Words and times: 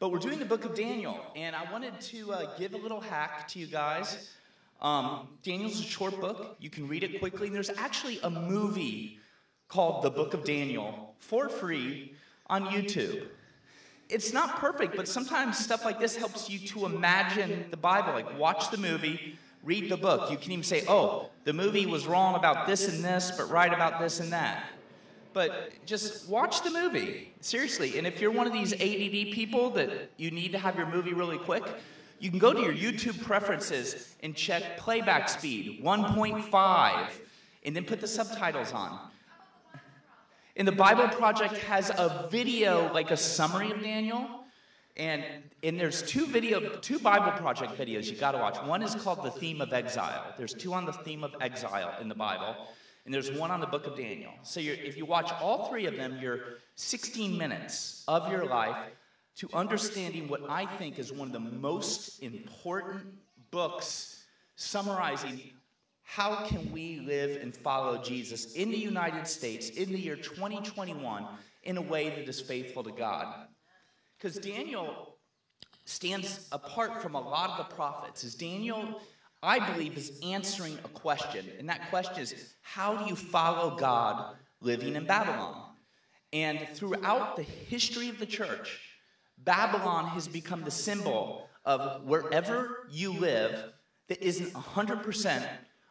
But 0.00 0.12
we're 0.12 0.20
doing 0.20 0.38
the 0.38 0.44
book 0.44 0.64
of 0.64 0.76
Daniel, 0.76 1.18
and 1.34 1.56
I 1.56 1.72
wanted 1.72 2.00
to 2.00 2.32
uh, 2.32 2.56
give 2.56 2.74
a 2.74 2.76
little 2.76 3.00
hack 3.00 3.48
to 3.48 3.58
you 3.58 3.66
guys. 3.66 4.30
Um, 4.80 5.26
Daniel's 5.42 5.80
a 5.80 5.82
short 5.82 6.20
book. 6.20 6.56
You 6.60 6.70
can 6.70 6.86
read 6.86 7.02
it 7.02 7.18
quickly. 7.18 7.48
There's 7.48 7.70
actually 7.70 8.20
a 8.22 8.30
movie 8.30 9.18
called 9.66 10.04
The 10.04 10.10
Book 10.10 10.34
of 10.34 10.44
Daniel 10.44 11.16
for 11.18 11.48
free 11.48 12.14
on 12.46 12.66
YouTube. 12.66 13.26
It's 14.08 14.32
not 14.32 14.60
perfect, 14.60 14.94
but 14.94 15.08
sometimes 15.08 15.58
stuff 15.58 15.84
like 15.84 15.98
this 15.98 16.14
helps 16.14 16.48
you 16.48 16.60
to 16.68 16.86
imagine 16.86 17.66
the 17.72 17.76
Bible. 17.76 18.12
Like, 18.12 18.38
watch 18.38 18.70
the 18.70 18.78
movie, 18.78 19.36
read 19.64 19.90
the 19.90 19.96
book. 19.96 20.30
You 20.30 20.36
can 20.36 20.52
even 20.52 20.62
say, 20.62 20.84
oh, 20.86 21.28
the 21.42 21.52
movie 21.52 21.86
was 21.86 22.06
wrong 22.06 22.36
about 22.36 22.68
this 22.68 22.86
and 22.86 23.04
this, 23.04 23.32
but 23.36 23.50
right 23.50 23.72
about 23.72 23.98
this 23.98 24.20
and 24.20 24.32
that. 24.32 24.64
But 25.32 25.72
just 25.84 26.28
watch 26.28 26.62
the 26.62 26.70
movie, 26.70 27.34
seriously. 27.40 27.98
And 27.98 28.06
if 28.06 28.20
you're 28.20 28.30
one 28.30 28.46
of 28.46 28.52
these 28.52 28.72
ADD 28.72 29.32
people 29.32 29.70
that 29.70 30.10
you 30.16 30.30
need 30.30 30.52
to 30.52 30.58
have 30.58 30.76
your 30.76 30.86
movie 30.86 31.12
really 31.12 31.38
quick, 31.38 31.64
you 32.18 32.30
can 32.30 32.38
go 32.38 32.52
to 32.52 32.60
your 32.60 32.72
YouTube 32.72 33.22
preferences 33.22 34.16
and 34.22 34.34
check 34.34 34.78
playback 34.78 35.28
speed 35.28 35.80
1.5 35.82 37.10
and 37.64 37.76
then 37.76 37.84
put 37.84 38.00
the 38.00 38.08
subtitles 38.08 38.72
on. 38.72 38.98
And 40.56 40.66
the 40.66 40.72
Bible 40.72 41.06
Project 41.08 41.56
has 41.58 41.90
a 41.90 42.26
video, 42.30 42.92
like 42.92 43.12
a 43.12 43.16
summary 43.16 43.70
of 43.70 43.80
Daniel. 43.80 44.28
And, 44.96 45.22
and 45.62 45.78
there's 45.78 46.02
two 46.02 46.26
video, 46.26 46.76
two 46.78 46.98
Bible 46.98 47.30
Project 47.38 47.78
videos 47.78 48.10
you 48.10 48.16
got 48.16 48.32
to 48.32 48.38
watch. 48.38 48.56
One 48.64 48.82
is 48.82 48.96
called 48.96 49.22
The 49.22 49.30
Theme 49.30 49.60
of 49.60 49.72
Exile. 49.72 50.34
There's 50.36 50.52
two 50.52 50.74
on 50.74 50.84
the 50.84 50.92
theme 50.92 51.22
of 51.22 51.36
exile 51.40 51.94
in 52.00 52.08
the 52.08 52.16
Bible, 52.16 52.56
and 53.08 53.14
there's 53.14 53.32
one 53.32 53.50
on 53.50 53.58
the 53.58 53.66
Book 53.66 53.86
of 53.86 53.96
Daniel. 53.96 54.32
So 54.42 54.60
if 54.60 54.98
you 54.98 55.06
watch 55.06 55.32
all 55.40 55.70
three 55.70 55.86
of 55.86 55.96
them, 55.96 56.18
you're 56.20 56.40
16 56.74 57.38
minutes 57.38 58.04
of 58.06 58.30
your 58.30 58.44
life 58.44 58.76
to 59.36 59.48
understanding 59.54 60.28
what 60.28 60.42
I 60.46 60.66
think 60.76 60.98
is 60.98 61.10
one 61.10 61.28
of 61.28 61.32
the 61.32 61.40
most 61.40 62.22
important 62.22 63.06
books 63.50 64.24
summarizing 64.56 65.40
how 66.02 66.44
can 66.44 66.70
we 66.70 67.00
live 67.00 67.40
and 67.40 67.56
follow 67.56 67.96
Jesus 68.02 68.52
in 68.52 68.70
the 68.70 68.76
United 68.76 69.26
States 69.26 69.70
in 69.70 69.90
the 69.90 69.98
year 69.98 70.16
2021 70.16 71.26
in 71.62 71.78
a 71.78 71.80
way 71.80 72.10
that 72.10 72.28
is 72.28 72.42
faithful 72.42 72.84
to 72.84 72.92
God. 72.92 73.46
Because 74.18 74.36
Daniel 74.36 75.16
stands 75.86 76.46
apart 76.52 77.00
from 77.00 77.14
a 77.14 77.20
lot 77.20 77.58
of 77.58 77.70
the 77.70 77.74
prophets. 77.74 78.22
As 78.22 78.34
Daniel, 78.34 79.00
I 79.42 79.72
believe, 79.72 79.96
is 79.96 80.18
answering 80.22 80.78
a 80.84 80.88
question, 80.88 81.46
and 81.58 81.68
that 81.68 81.90
question 81.90 82.22
is 82.22 82.54
how 82.62 82.96
do 82.96 83.06
you 83.06 83.16
follow 83.16 83.76
God 83.76 84.36
living 84.60 84.96
in 84.96 85.06
Babylon? 85.06 85.62
And 86.32 86.66
throughout 86.74 87.36
the 87.36 87.42
history 87.42 88.08
of 88.08 88.18
the 88.18 88.26
church, 88.26 88.80
Babylon 89.38 90.06
has 90.08 90.28
become 90.28 90.64
the 90.64 90.70
symbol 90.70 91.48
of 91.64 92.04
wherever 92.04 92.86
you 92.90 93.12
live 93.12 93.72
that 94.08 94.22
isn't 94.22 94.52
100% 94.52 95.48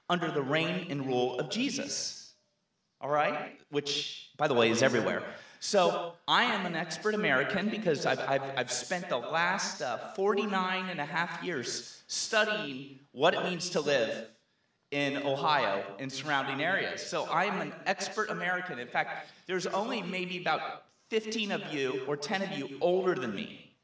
under 0.09 0.31
the 0.31 0.41
reign 0.41 0.87
and 0.89 1.05
rule 1.05 1.39
of 1.39 1.49
Jesus. 1.49 2.33
All 2.99 3.09
right? 3.09 3.57
Which, 3.69 4.29
by 4.37 4.47
the 4.47 4.53
way, 4.53 4.69
is 4.69 4.83
everywhere. 4.83 5.23
So 5.59 6.13
I 6.27 6.43
am 6.43 6.65
an 6.65 6.75
expert 6.75 7.15
American 7.15 7.69
because 7.69 8.05
I've, 8.05 8.19
I've, 8.19 8.41
I've 8.55 8.71
spent 8.71 9.09
the 9.09 9.17
last 9.17 9.81
uh, 9.81 9.97
49 10.15 10.89
and 10.89 10.99
a 10.99 11.05
half 11.05 11.43
years 11.43 12.01
studying 12.07 12.99
what 13.11 13.33
it 13.33 13.43
means 13.43 13.69
to 13.71 13.81
live 13.81 14.27
in 14.91 15.17
Ohio 15.17 15.83
and 15.99 16.11
surrounding 16.11 16.61
areas. 16.61 17.05
So 17.05 17.25
I 17.25 17.45
am 17.45 17.59
an 17.59 17.73
expert 17.85 18.29
American. 18.29 18.79
In 18.79 18.87
fact, 18.87 19.29
there's 19.45 19.67
only 19.67 20.01
maybe 20.01 20.39
about 20.39 20.83
15 21.09 21.51
of 21.51 21.73
you 21.73 22.03
or 22.07 22.15
10 22.15 22.41
of 22.41 22.51
you 22.57 22.77
older 22.79 23.15
than 23.15 23.35
me. 23.35 23.75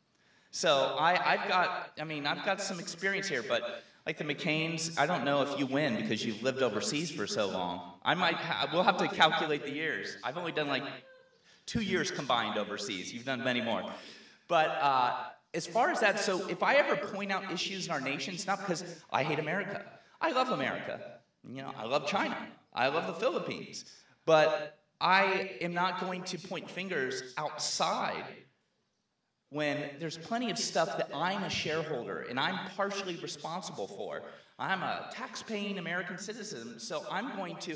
So 0.52 0.95
I, 0.99 1.33
I've 1.33 1.49
got, 1.49 1.91
I 1.99 2.03
mean, 2.03 2.27
I've 2.27 2.45
got 2.45 2.61
some 2.61 2.80
experience 2.80 3.27
here, 3.27 3.43
but 3.43 3.83
like 4.05 4.17
the 4.17 4.23
McCains, 4.23 4.97
I 4.99 5.05
don't 5.05 5.25
know 5.25 5.41
if 5.41 5.58
you 5.58 5.65
win 5.65 5.95
because 5.95 6.23
you've 6.23 6.43
lived 6.43 6.61
overseas 6.61 7.09
for 7.09 7.25
so 7.25 7.48
long. 7.48 7.93
I 8.03 8.14
might, 8.14 8.36
ha- 8.36 8.69
we'll 8.71 8.83
have 8.83 8.98
to 8.98 9.08
calculate 9.08 9.64
the 9.64 9.71
years. 9.71 10.17
I've 10.23 10.37
only 10.37 10.52
done 10.52 10.67
like 10.67 10.83
two 11.65 11.81
years 11.81 12.11
combined 12.11 12.57
overseas. 12.57 13.13
You've 13.13 13.25
done 13.25 13.43
many 13.43 13.61
more. 13.61 13.83
But 14.47 14.69
uh, 14.81 15.13
as 15.53 15.65
far 15.65 15.89
as 15.89 15.99
that, 15.99 16.19
so 16.19 16.47
if 16.47 16.63
I 16.63 16.75
ever 16.75 16.95
point 16.95 17.31
out 17.31 17.51
issues 17.51 17.85
in 17.87 17.91
our 17.91 18.01
nation, 18.01 18.33
it's 18.33 18.47
not 18.47 18.59
because 18.59 18.83
I 19.11 19.23
hate 19.23 19.39
America. 19.39 19.83
I 20.21 20.31
love 20.31 20.49
America. 20.49 21.19
You 21.47 21.61
know, 21.61 21.73
I 21.77 21.85
love 21.85 22.07
China. 22.07 22.37
I 22.73 22.87
love 22.87 23.07
the 23.07 23.13
Philippines. 23.13 23.85
But 24.25 24.79
I 25.01 25.51
am 25.61 25.73
not 25.73 25.99
going 25.99 26.23
to 26.23 26.37
point 26.37 26.69
fingers 26.69 27.33
outside 27.37 28.23
when 29.49 29.89
there's 29.99 30.17
plenty 30.17 30.49
of 30.49 30.57
stuff 30.57 30.97
that 30.97 31.09
I'm 31.13 31.43
a 31.43 31.49
shareholder 31.49 32.21
and 32.30 32.39
I'm 32.39 32.57
partially 32.75 33.17
responsible 33.17 33.87
for. 33.87 34.23
I'm 34.57 34.81
a 34.81 35.09
tax-paying 35.11 35.77
American 35.77 36.17
citizen, 36.17 36.80
so 36.80 37.05
I'm 37.11 37.35
going 37.35 37.57
to 37.57 37.75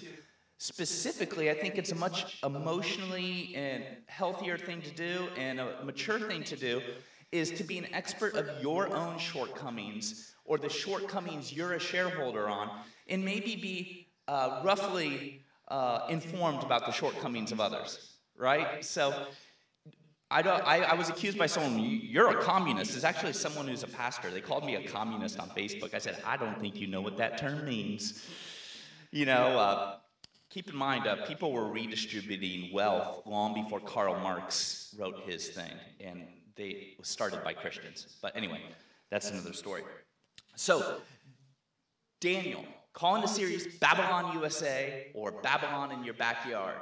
specifically, 0.58 1.52
I 1.52 1.54
think 1.54 1.78
it's 1.78 1.92
a 1.92 1.96
much 1.96 2.40
emotionally 2.44 3.54
and 3.56 3.84
healthier 4.08 4.58
thing 4.58 4.82
to 4.82 4.92
do 4.92 5.28
and 5.38 5.60
a 5.60 5.84
mature 5.84 6.20
thing 6.20 6.44
to 6.46 6.56
do 6.56 6.82
is 7.32 7.52
to 7.52 7.64
be 7.64 7.78
an 7.78 7.94
expert 7.94 8.36
of 8.36 8.50
your 8.62 8.94
own 8.96 9.20
shortcomings 9.20 10.34
or 10.46 10.58
the 10.58 10.70
shortcomings 10.70 11.54
you're 11.54 11.74
a 11.74 11.80
shareholder 11.80 12.48
on 12.48 12.70
and 13.10 13.24
maybe 13.24 13.56
be 13.56 14.08
uh, 14.28 14.62
roughly 14.64 15.44
uh, 15.68 16.08
informed 16.10 16.64
about 16.64 16.86
the 16.86 16.92
shortcomings 16.92 17.52
of 17.52 17.60
others, 17.60 18.16
right? 18.38 18.84
So 18.84 19.28
I, 20.32 20.42
don't, 20.42 20.66
I, 20.66 20.80
I, 20.84 20.94
was 20.96 21.10
accused 21.10 21.38
by 21.38 21.46
someone, 21.46 21.80
you're 21.80 22.30
a 22.30 22.42
communist. 22.42 22.96
It's 22.96 23.04
actually 23.04 23.34
someone 23.34 23.68
who's 23.68 23.84
a 23.84 23.88
pastor. 23.88 24.30
They 24.30 24.42
called 24.42 24.66
me 24.66 24.76
a 24.76 24.88
communist 24.88 25.40
on 25.40 25.50
Facebook. 25.50 25.94
I 25.94 26.00
said, 26.00 26.22
I 26.26 26.38
don't 26.38 26.60
think 26.60 26.78
you 26.78 26.88
know 26.88 27.02
what 27.02 27.18
that 27.18 27.38
term 27.38 27.66
means. 27.66 28.26
You 29.12 29.26
know, 29.26 29.58
uh, 29.58 29.96
keep 30.58 30.70
in 30.72 30.76
mind, 30.76 31.06
uh, 31.06 31.16
people 31.28 31.52
were 31.52 31.68
redistributing 31.68 32.74
wealth 32.74 33.22
long 33.28 33.54
before 33.54 33.80
Karl 33.80 34.20
Marx 34.22 34.96
wrote 34.98 35.20
his 35.24 35.50
thing, 35.50 35.72
and 36.00 36.24
they 36.56 36.96
was 36.98 37.08
started 37.08 37.44
by 37.44 37.54
Christians. 37.54 38.18
But 38.24 38.36
anyway, 38.36 38.62
that's 39.12 39.30
another 39.30 39.54
story. 39.54 39.84
So, 40.56 40.98
Daniel, 42.22 42.66
calling 42.94 43.22
the 43.22 43.28
series 43.28 43.68
Babylon 43.78 44.34
USA 44.34 45.12
or 45.14 45.32
Babylon 45.32 45.92
in 45.92 46.04
Your 46.04 46.16
Backyard. 46.16 46.78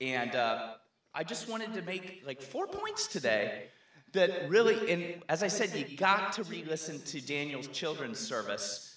And 0.00 0.34
uh, 0.34 0.74
I 1.14 1.22
just 1.22 1.48
wanted 1.48 1.74
to 1.74 1.82
make 1.82 2.24
like 2.26 2.42
four 2.42 2.66
points 2.66 3.06
today 3.06 3.68
that 4.14 4.50
really, 4.50 4.90
and 4.90 5.22
as 5.28 5.44
I 5.44 5.48
said, 5.48 5.72
you 5.76 5.96
got 5.96 6.32
to 6.32 6.42
re 6.42 6.64
listen 6.64 7.00
to 7.02 7.20
Daniel's 7.20 7.68
children's 7.68 8.18
service 8.18 8.96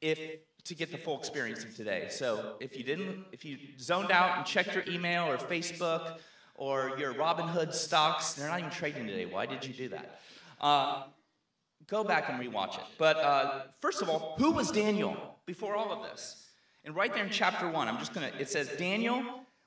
if 0.00 0.18
to 0.64 0.74
get 0.74 0.90
the 0.90 0.98
full 0.98 1.18
experience 1.18 1.62
of 1.64 1.76
today. 1.76 2.06
So 2.10 2.56
if 2.60 2.76
you 2.76 2.84
didn't, 2.84 3.26
if 3.32 3.44
you 3.44 3.58
zoned 3.78 4.10
out 4.10 4.38
and 4.38 4.46
checked 4.46 4.74
your 4.74 4.84
email 4.88 5.30
or 5.30 5.36
Facebook 5.36 6.18
or 6.54 6.96
your 6.98 7.12
Robinhood 7.14 7.74
stocks, 7.74 8.32
they're 8.32 8.48
not 8.48 8.58
even 8.58 8.70
trading 8.70 9.06
today. 9.06 9.26
Why 9.26 9.46
did 9.46 9.64
you 9.64 9.74
do 9.74 9.88
that? 9.90 10.20
Uh, 10.60 11.04
go 11.86 12.02
back 12.02 12.30
and 12.30 12.40
rewatch 12.40 12.78
it. 12.78 12.84
But 12.98 13.16
uh, 13.18 13.62
first 13.80 14.00
of 14.00 14.08
all, 14.08 14.34
who 14.38 14.52
was 14.52 14.70
Daniel 14.70 15.38
before 15.44 15.76
all 15.76 15.92
of 15.92 16.02
this? 16.10 16.48
And 16.84 16.94
right 16.94 17.12
there 17.12 17.24
in 17.24 17.30
chapter 17.30 17.68
one, 17.68 17.88
I'm 17.88 17.98
just 17.98 18.14
to, 18.14 18.40
it 18.40 18.48
says, 18.48 18.68
Daniel 18.78 19.22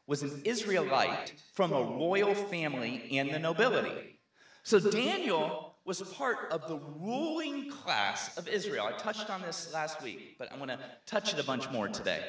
was 0.08 0.24
an 0.24 0.42
Israelite 0.46 1.34
from 1.54 1.74
a 1.74 1.82
royal 1.82 2.34
family 2.34 3.08
and 3.12 3.32
the 3.32 3.40
nobility. 3.40 4.20
So 4.64 4.80
Daniel 4.80 5.67
was 5.88 6.02
part 6.02 6.52
of 6.52 6.68
the 6.68 6.80
ruling 7.00 7.72
class 7.72 8.38
of 8.38 8.48
Israel. 8.48 8.86
I 8.86 8.92
touched 8.98 9.30
on 9.30 9.42
this 9.42 9.74
last 9.74 10.04
week, 10.04 10.36
but 10.38 10.52
I'm 10.52 10.58
going 10.58 10.70
to 10.70 10.80
touch 11.06 11.34
it 11.34 11.40
a 11.40 11.44
bunch 11.44 11.72
more 11.72 11.88
today. 11.88 12.22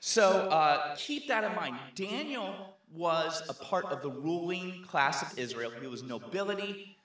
So 0.00 0.48
uh, 0.48 0.94
keep 0.96 1.26
that 1.28 1.42
in 1.42 1.54
mind. 1.56 1.76
Daniel 1.96 2.76
was 2.94 3.42
a 3.48 3.54
part 3.54 3.86
of 3.86 4.00
the 4.00 4.10
ruling 4.10 4.84
class 4.86 5.22
of 5.22 5.38
Israel. 5.38 5.72
He 5.80 5.88
was 5.88 6.02
nobility. 6.02 6.96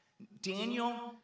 Daniel 0.41 1.15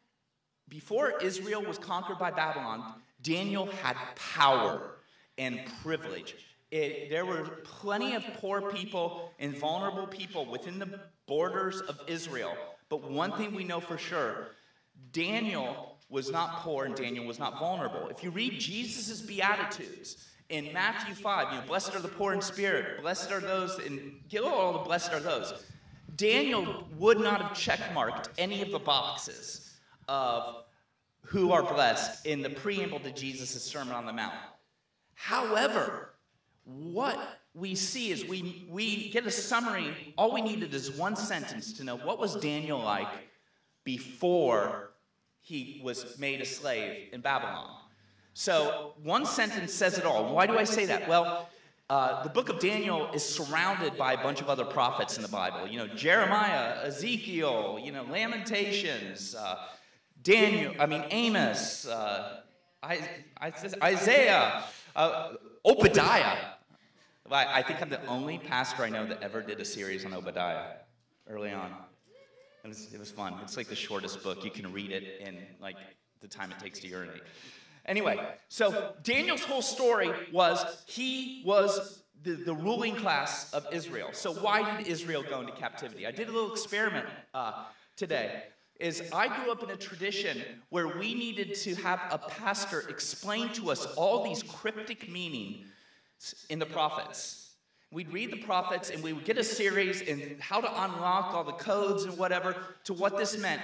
before 0.70 1.14
Israel 1.20 1.62
was 1.62 1.78
conquered 1.78 2.18
by 2.18 2.30
Babylon, 2.30 2.94
Daniel 3.22 3.66
had 3.66 3.96
power 4.14 4.98
and 5.36 5.60
privilege. 5.82 6.36
It, 6.70 7.10
there 7.10 7.26
were 7.26 7.42
plenty 7.64 8.14
of 8.14 8.24
poor 8.34 8.70
people 8.70 9.32
and 9.40 9.56
vulnerable 9.56 10.06
people 10.06 10.46
within 10.46 10.78
the 10.78 11.00
borders 11.26 11.80
of 11.80 11.98
Israel. 12.06 12.56
But 12.90 13.08
one 13.08 13.32
thing 13.32 13.54
we 13.54 13.64
know 13.64 13.80
for 13.80 13.96
sure 13.96 14.48
Daniel 15.12 15.96
was 16.10 16.30
not 16.30 16.56
poor 16.56 16.84
and 16.84 16.94
Daniel 16.94 17.24
was 17.24 17.38
not 17.38 17.58
vulnerable. 17.58 18.08
If 18.08 18.22
you 18.22 18.30
read 18.30 18.58
Jesus' 18.60 19.22
Beatitudes 19.22 20.28
in 20.50 20.72
Matthew 20.72 21.14
5, 21.14 21.52
you 21.52 21.60
know, 21.60 21.66
blessed 21.66 21.94
are 21.94 22.00
the 22.00 22.08
poor 22.08 22.34
in 22.34 22.42
spirit, 22.42 23.00
blessed 23.00 23.30
are 23.30 23.40
those, 23.40 23.78
and 23.78 24.20
get 24.28 24.42
oh, 24.42 24.52
all 24.52 24.72
the 24.72 24.80
blessed 24.80 25.12
are 25.12 25.20
those. 25.20 25.64
Daniel 26.16 26.84
would 26.98 27.20
not 27.20 27.40
have 27.40 27.52
checkmarked 27.52 28.28
any 28.36 28.60
of 28.60 28.72
the 28.72 28.78
boxes 28.78 29.78
of 30.08 30.64
who 31.22 31.52
are 31.52 31.62
blessed 31.62 32.26
in 32.26 32.42
the 32.42 32.50
preamble 32.50 32.98
to 33.00 33.12
Jesus' 33.12 33.62
Sermon 33.62 33.94
on 33.94 34.04
the 34.04 34.12
Mount. 34.12 34.34
However, 35.14 36.14
what 36.64 37.39
we 37.54 37.74
see 37.74 38.10
is 38.10 38.24
we, 38.24 38.66
we 38.70 39.10
get 39.10 39.26
a 39.26 39.30
summary. 39.30 40.14
All 40.16 40.32
we 40.32 40.40
needed 40.40 40.72
is 40.74 40.90
one 40.92 41.16
sentence 41.16 41.72
to 41.74 41.84
know 41.84 41.96
what 41.96 42.18
was 42.18 42.36
Daniel 42.36 42.78
like 42.78 43.08
before 43.84 44.92
he 45.40 45.80
was 45.82 46.18
made 46.18 46.40
a 46.40 46.44
slave 46.44 47.08
in 47.12 47.20
Babylon. 47.20 47.76
So 48.34 48.94
one 49.02 49.26
sentence 49.26 49.72
says 49.72 49.98
it 49.98 50.04
all. 50.04 50.32
Why 50.34 50.46
do 50.46 50.56
I 50.56 50.64
say 50.64 50.86
that? 50.86 51.08
Well, 51.08 51.48
uh, 51.88 52.22
the 52.22 52.28
book 52.28 52.48
of 52.48 52.60
Daniel 52.60 53.10
is 53.12 53.24
surrounded 53.24 53.98
by 53.98 54.12
a 54.12 54.22
bunch 54.22 54.40
of 54.40 54.48
other 54.48 54.64
prophets 54.64 55.16
in 55.16 55.22
the 55.22 55.28
Bible. 55.28 55.66
You 55.66 55.78
know, 55.78 55.88
Jeremiah, 55.88 56.84
Ezekiel, 56.84 57.80
you 57.82 57.90
know, 57.90 58.04
Lamentations, 58.04 59.34
uh, 59.34 59.56
Daniel, 60.22 60.72
I 60.78 60.86
mean, 60.86 61.04
Amos, 61.10 61.88
uh, 61.88 62.42
Isaiah, 63.82 64.64
uh, 64.94 65.32
Obadiah. 65.64 66.49
I 67.32 67.62
think 67.62 67.80
I'm 67.80 67.90
the 67.90 68.04
only 68.06 68.38
pastor 68.38 68.82
I 68.82 68.88
know 68.88 69.06
that 69.06 69.22
ever 69.22 69.42
did 69.42 69.60
a 69.60 69.64
series 69.64 70.04
on 70.04 70.12
Obadiah 70.14 70.72
early 71.28 71.50
on. 71.50 71.74
It 72.64 72.68
was, 72.68 72.92
it 72.92 72.98
was 72.98 73.10
fun. 73.10 73.34
It's 73.42 73.56
like 73.56 73.68
the 73.68 73.74
shortest 73.74 74.22
book. 74.22 74.44
You 74.44 74.50
can 74.50 74.72
read 74.72 74.90
it 74.90 75.20
in 75.20 75.38
like 75.60 75.76
the 76.20 76.28
time 76.28 76.50
it 76.50 76.58
takes 76.58 76.78
to 76.80 76.88
urinate. 76.88 77.22
Anyway, 77.86 78.18
so 78.48 78.92
Daniel's 79.02 79.42
whole 79.42 79.62
story 79.62 80.10
was 80.32 80.84
he 80.86 81.42
was 81.46 82.02
the, 82.22 82.32
the 82.32 82.52
ruling 82.54 82.94
class 82.96 83.52
of 83.54 83.66
Israel. 83.72 84.10
So 84.12 84.34
why 84.34 84.76
did 84.76 84.86
Israel 84.86 85.24
go 85.28 85.40
into 85.40 85.52
captivity? 85.52 86.06
I 86.06 86.10
did 86.10 86.28
a 86.28 86.32
little 86.32 86.52
experiment 86.52 87.06
uh, 87.32 87.64
today. 87.96 88.44
Is 88.78 89.10
I 89.12 89.28
grew 89.28 89.52
up 89.52 89.62
in 89.62 89.70
a 89.70 89.76
tradition 89.76 90.42
where 90.70 90.88
we 90.88 91.14
needed 91.14 91.54
to 91.54 91.74
have 91.76 92.00
a 92.10 92.18
pastor 92.18 92.84
explain 92.88 93.50
to 93.50 93.70
us 93.70 93.86
all 93.94 94.24
these 94.24 94.42
cryptic 94.42 95.10
meanings 95.10 95.66
in 96.48 96.58
the 96.58 96.66
prophets. 96.66 97.54
We'd 97.92 98.12
read 98.12 98.30
the 98.30 98.38
prophets 98.38 98.90
and 98.90 99.02
we 99.02 99.12
would 99.12 99.24
get 99.24 99.36
a 99.38 99.44
series 99.44 100.00
in 100.00 100.36
how 100.38 100.60
to 100.60 100.68
unlock 100.68 101.34
all 101.34 101.44
the 101.44 101.52
codes 101.52 102.04
and 102.04 102.16
whatever 102.16 102.56
to 102.84 102.94
what 102.94 103.16
this 103.16 103.36
meant. 103.36 103.62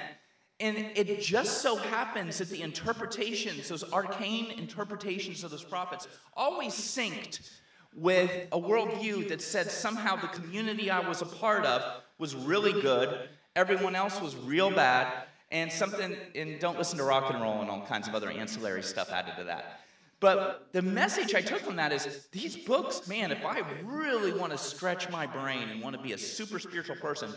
And 0.59 0.77
it 0.77 1.21
just 1.21 1.61
so 1.61 1.77
happens 1.77 2.39
that 2.39 2.49
the 2.49 2.63
interpretations, 2.63 3.69
those 3.69 3.93
arcane 3.93 4.51
interpretations 4.53 5.45
of 5.45 5.51
those 5.51 5.63
prophets, 5.63 6.09
always 6.35 6.73
synced 6.73 7.51
with 7.95 8.31
a 8.53 8.59
worldview 8.59 9.29
that 9.29 9.43
said 9.43 9.71
somehow 9.71 10.17
the 10.17 10.29
community 10.29 10.91
I 10.91 11.07
was 11.07 11.23
a 11.23 11.27
part 11.27 11.65
of 11.65 11.83
was 12.19 12.35
really 12.35 12.81
good, 12.81 13.29
everyone 13.55 13.95
else 13.95 14.21
was 14.21 14.35
real 14.35 14.71
bad, 14.71 15.13
and 15.53 15.71
something, 15.71 16.17
and 16.35 16.59
don't 16.59 16.79
listen 16.79 16.99
to 16.99 17.05
rock 17.05 17.33
and 17.33 17.41
roll 17.41 17.61
and 17.61 17.71
all 17.71 17.85
kinds 17.87 18.09
of 18.09 18.15
other 18.15 18.31
ancillary 18.31 18.83
stuff 18.83 19.13
added 19.13 19.35
to 19.39 19.45
that. 19.45 19.81
But 20.19 20.69
the 20.73 20.83
message 20.83 21.35
I 21.35 21.43
took 21.43 21.61
from 21.61 21.77
that 21.77 21.93
is 21.93 22.27
these 22.33 22.57
books, 22.57 23.07
man, 23.07 23.31
if 23.31 23.45
I 23.45 23.63
really 23.85 24.33
want 24.33 24.53
to 24.53 24.59
stretch 24.59 25.11
my 25.11 25.27
brain 25.27 25.69
and 25.69 25.83
want 25.83 25.95
to 25.95 26.03
be 26.03 26.15
a 26.15 26.19
super 26.19 26.59
spiritual 26.59 26.97
person, 26.97 27.31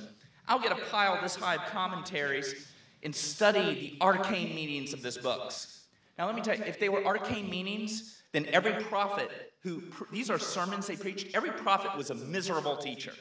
I'll 0.47 0.59
get 0.59 0.71
a 0.71 0.81
pile 0.89 1.19
this 1.21 1.35
high 1.35 1.55
of 1.55 1.65
commentaries 1.67 2.67
and 3.03 3.13
study 3.13 3.97
the 3.99 4.03
arcane 4.03 4.55
meanings 4.55 4.93
of 4.93 5.01
these 5.01 5.17
books. 5.17 5.83
Now, 6.17 6.25
let 6.25 6.35
me 6.35 6.41
tell 6.41 6.55
you, 6.55 6.63
if 6.63 6.79
they 6.79 6.89
were 6.89 7.05
arcane 7.05 7.49
meanings, 7.49 8.21
then 8.31 8.45
every 8.47 8.73
prophet 8.83 9.29
who, 9.61 9.83
these 10.11 10.29
are 10.29 10.39
sermons 10.39 10.87
they 10.87 10.95
preached, 10.95 11.35
every 11.35 11.51
prophet 11.51 11.95
was 11.97 12.09
a 12.11 12.15
miserable 12.15 12.77
teacher. 12.77 13.13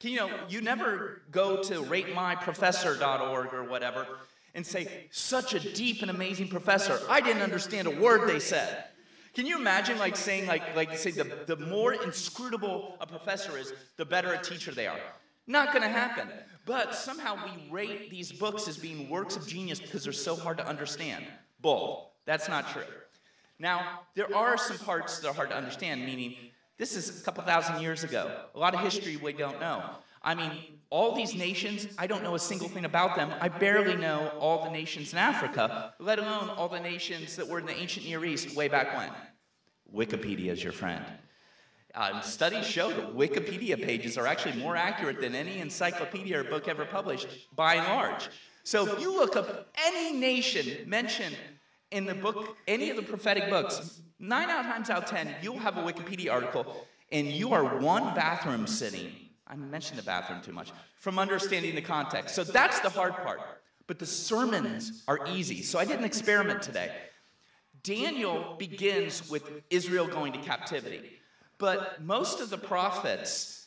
You 0.00 0.16
know, 0.16 0.30
you 0.48 0.60
never 0.62 1.22
go 1.30 1.62
to 1.62 1.82
ratemyprofessor.org 1.82 3.54
or 3.54 3.64
whatever 3.64 4.06
and 4.54 4.66
say, 4.66 5.06
such 5.10 5.54
a 5.54 5.60
deep 5.60 6.02
and 6.02 6.10
amazing 6.10 6.48
professor. 6.48 7.00
I 7.08 7.20
didn't 7.20 7.42
understand 7.42 7.86
a 7.86 7.90
word 7.90 8.28
they 8.28 8.40
said. 8.40 8.84
Can 9.34 9.46
you 9.46 9.58
imagine 9.58 9.98
like 9.98 10.16
saying 10.16 10.46
like 10.46 10.76
like 10.76 10.96
say 10.96 11.10
the, 11.10 11.24
the 11.46 11.56
more 11.56 11.94
inscrutable 11.94 12.96
a 13.00 13.06
professor 13.06 13.56
is, 13.56 13.72
the 13.96 14.04
better 14.04 14.32
a 14.32 14.42
teacher 14.42 14.72
they 14.72 14.86
are? 14.86 15.00
Not 15.46 15.72
to 15.72 15.80
happen. 15.80 16.28
But 16.64 16.94
somehow 16.94 17.36
we 17.44 17.70
rate 17.70 18.10
these 18.10 18.30
books 18.30 18.68
as 18.68 18.76
being 18.76 19.08
works 19.08 19.36
of 19.36 19.46
genius 19.46 19.80
because 19.80 20.04
they're 20.04 20.12
so 20.12 20.36
hard 20.36 20.58
to 20.58 20.66
understand. 20.66 21.24
Bull. 21.60 22.12
That's 22.24 22.48
not 22.48 22.70
true. 22.70 22.84
Now, 23.58 24.00
there 24.14 24.34
are 24.34 24.56
some 24.56 24.78
parts 24.78 25.18
that 25.18 25.28
are 25.28 25.34
hard 25.34 25.50
to 25.50 25.56
understand, 25.56 26.04
meaning 26.04 26.36
this 26.78 26.96
is 26.96 27.20
a 27.20 27.24
couple 27.24 27.42
thousand 27.44 27.80
years 27.80 28.04
ago. 28.04 28.30
A 28.54 28.58
lot 28.58 28.74
of 28.74 28.80
history 28.80 29.16
we 29.16 29.32
don't 29.32 29.60
know. 29.60 29.82
I 30.22 30.34
mean, 30.34 30.52
all 30.92 31.14
these 31.14 31.34
nations, 31.34 31.88
I 31.96 32.06
don't 32.06 32.22
know 32.22 32.34
a 32.34 32.38
single 32.38 32.68
thing 32.68 32.84
about 32.84 33.16
them. 33.16 33.32
I 33.40 33.48
barely 33.48 33.96
know 33.96 34.30
all 34.38 34.62
the 34.62 34.70
nations 34.70 35.14
in 35.14 35.18
Africa, 35.18 35.94
let 35.98 36.18
alone 36.18 36.50
all 36.50 36.68
the 36.68 36.80
nations 36.80 37.34
that 37.36 37.48
were 37.48 37.58
in 37.58 37.64
the 37.64 37.74
ancient 37.74 38.04
Near 38.04 38.22
East 38.26 38.54
way 38.54 38.68
back 38.68 38.94
when. 38.94 39.10
Wikipedia 39.90 40.48
is 40.48 40.62
your 40.62 40.74
friend. 40.74 41.02
Uh, 41.94 42.20
studies 42.20 42.66
show 42.66 42.90
that 42.90 43.16
Wikipedia 43.16 43.82
pages 43.82 44.18
are 44.18 44.26
actually 44.26 44.58
more 44.58 44.76
accurate 44.76 45.18
than 45.18 45.34
any 45.34 45.60
encyclopedia 45.60 46.38
or 46.38 46.44
book 46.44 46.68
ever 46.68 46.84
published, 46.84 47.26
by 47.56 47.76
and 47.76 47.88
large. 47.88 48.28
So 48.62 48.86
if 48.86 49.00
you 49.00 49.16
look 49.16 49.34
up 49.34 49.74
any 49.86 50.12
nation 50.18 50.86
mentioned 50.86 51.36
in 51.90 52.04
the 52.04 52.14
book, 52.14 52.58
any 52.68 52.90
of 52.90 52.96
the 52.96 53.02
prophetic 53.02 53.48
books, 53.48 54.02
nine 54.18 54.50
out 54.50 54.66
of 54.66 54.70
times 54.70 54.90
out 54.90 55.04
of 55.04 55.08
ten, 55.08 55.34
you'll 55.40 55.58
have 55.58 55.78
a 55.78 55.82
Wikipedia 55.82 56.30
article, 56.30 56.86
and 57.10 57.28
you 57.28 57.54
are 57.54 57.78
one 57.78 58.14
bathroom 58.14 58.66
sitting. 58.66 59.10
I 59.46 59.56
mentioned 59.56 59.98
the 59.98 60.04
bathroom 60.04 60.40
too 60.42 60.52
much. 60.52 60.72
From 60.96 61.18
understanding 61.18 61.74
the 61.74 61.82
context. 61.82 62.34
So 62.34 62.44
that's 62.44 62.80
the 62.80 62.88
hard 62.88 63.14
part. 63.16 63.40
But 63.86 63.98
the 63.98 64.06
sermons 64.06 65.02
are 65.08 65.20
easy. 65.28 65.62
So 65.62 65.78
I 65.78 65.84
did 65.84 65.98
an 65.98 66.04
experiment 66.04 66.62
today. 66.62 66.90
Daniel 67.82 68.54
begins 68.58 69.28
with 69.28 69.42
Israel 69.70 70.06
going 70.06 70.32
to 70.32 70.38
captivity. 70.38 71.18
But 71.58 72.02
most 72.02 72.40
of 72.40 72.50
the 72.50 72.58
prophets 72.58 73.66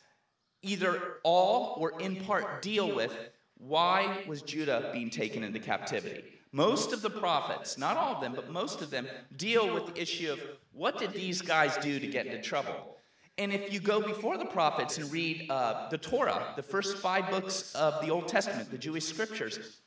either 0.61 1.17
all 1.23 1.77
or 1.79 1.99
in 2.01 2.15
part 2.15 2.61
deal 2.61 2.93
with 2.93 3.15
why 3.57 4.23
was 4.27 4.41
Judah 4.41 4.89
being 4.91 5.09
taken 5.09 5.43
into 5.43 5.59
captivity. 5.59 6.23
Most 6.51 6.93
of 6.93 7.01
the 7.01 7.09
prophets, 7.09 7.77
not 7.77 7.97
all 7.97 8.15
of 8.15 8.21
them, 8.21 8.33
but 8.33 8.49
most 8.49 8.81
of 8.81 8.89
them 8.89 9.07
deal 9.35 9.73
with 9.73 9.93
the 9.93 10.01
issue 10.01 10.31
of 10.31 10.39
what 10.71 10.97
did 10.97 11.11
these 11.11 11.41
guys 11.41 11.77
do 11.77 11.99
to 11.99 12.07
get 12.07 12.25
into 12.25 12.41
trouble. 12.41 12.94
And 13.37 13.51
if 13.51 13.73
you 13.73 13.79
go 13.79 14.01
before 14.01 14.37
the 14.37 14.45
prophets 14.45 14.97
and 14.97 15.11
read 15.11 15.47
uh, 15.49 15.89
the 15.89 15.97
Torah, 15.97 16.53
the 16.55 16.63
first 16.63 16.97
five 16.97 17.29
books 17.29 17.75
of 17.75 18.05
the 18.05 18.09
Old 18.09 18.27
Testament, 18.27 18.71
the 18.71 18.77
Jewish 18.77 19.05
scriptures, 19.05 19.81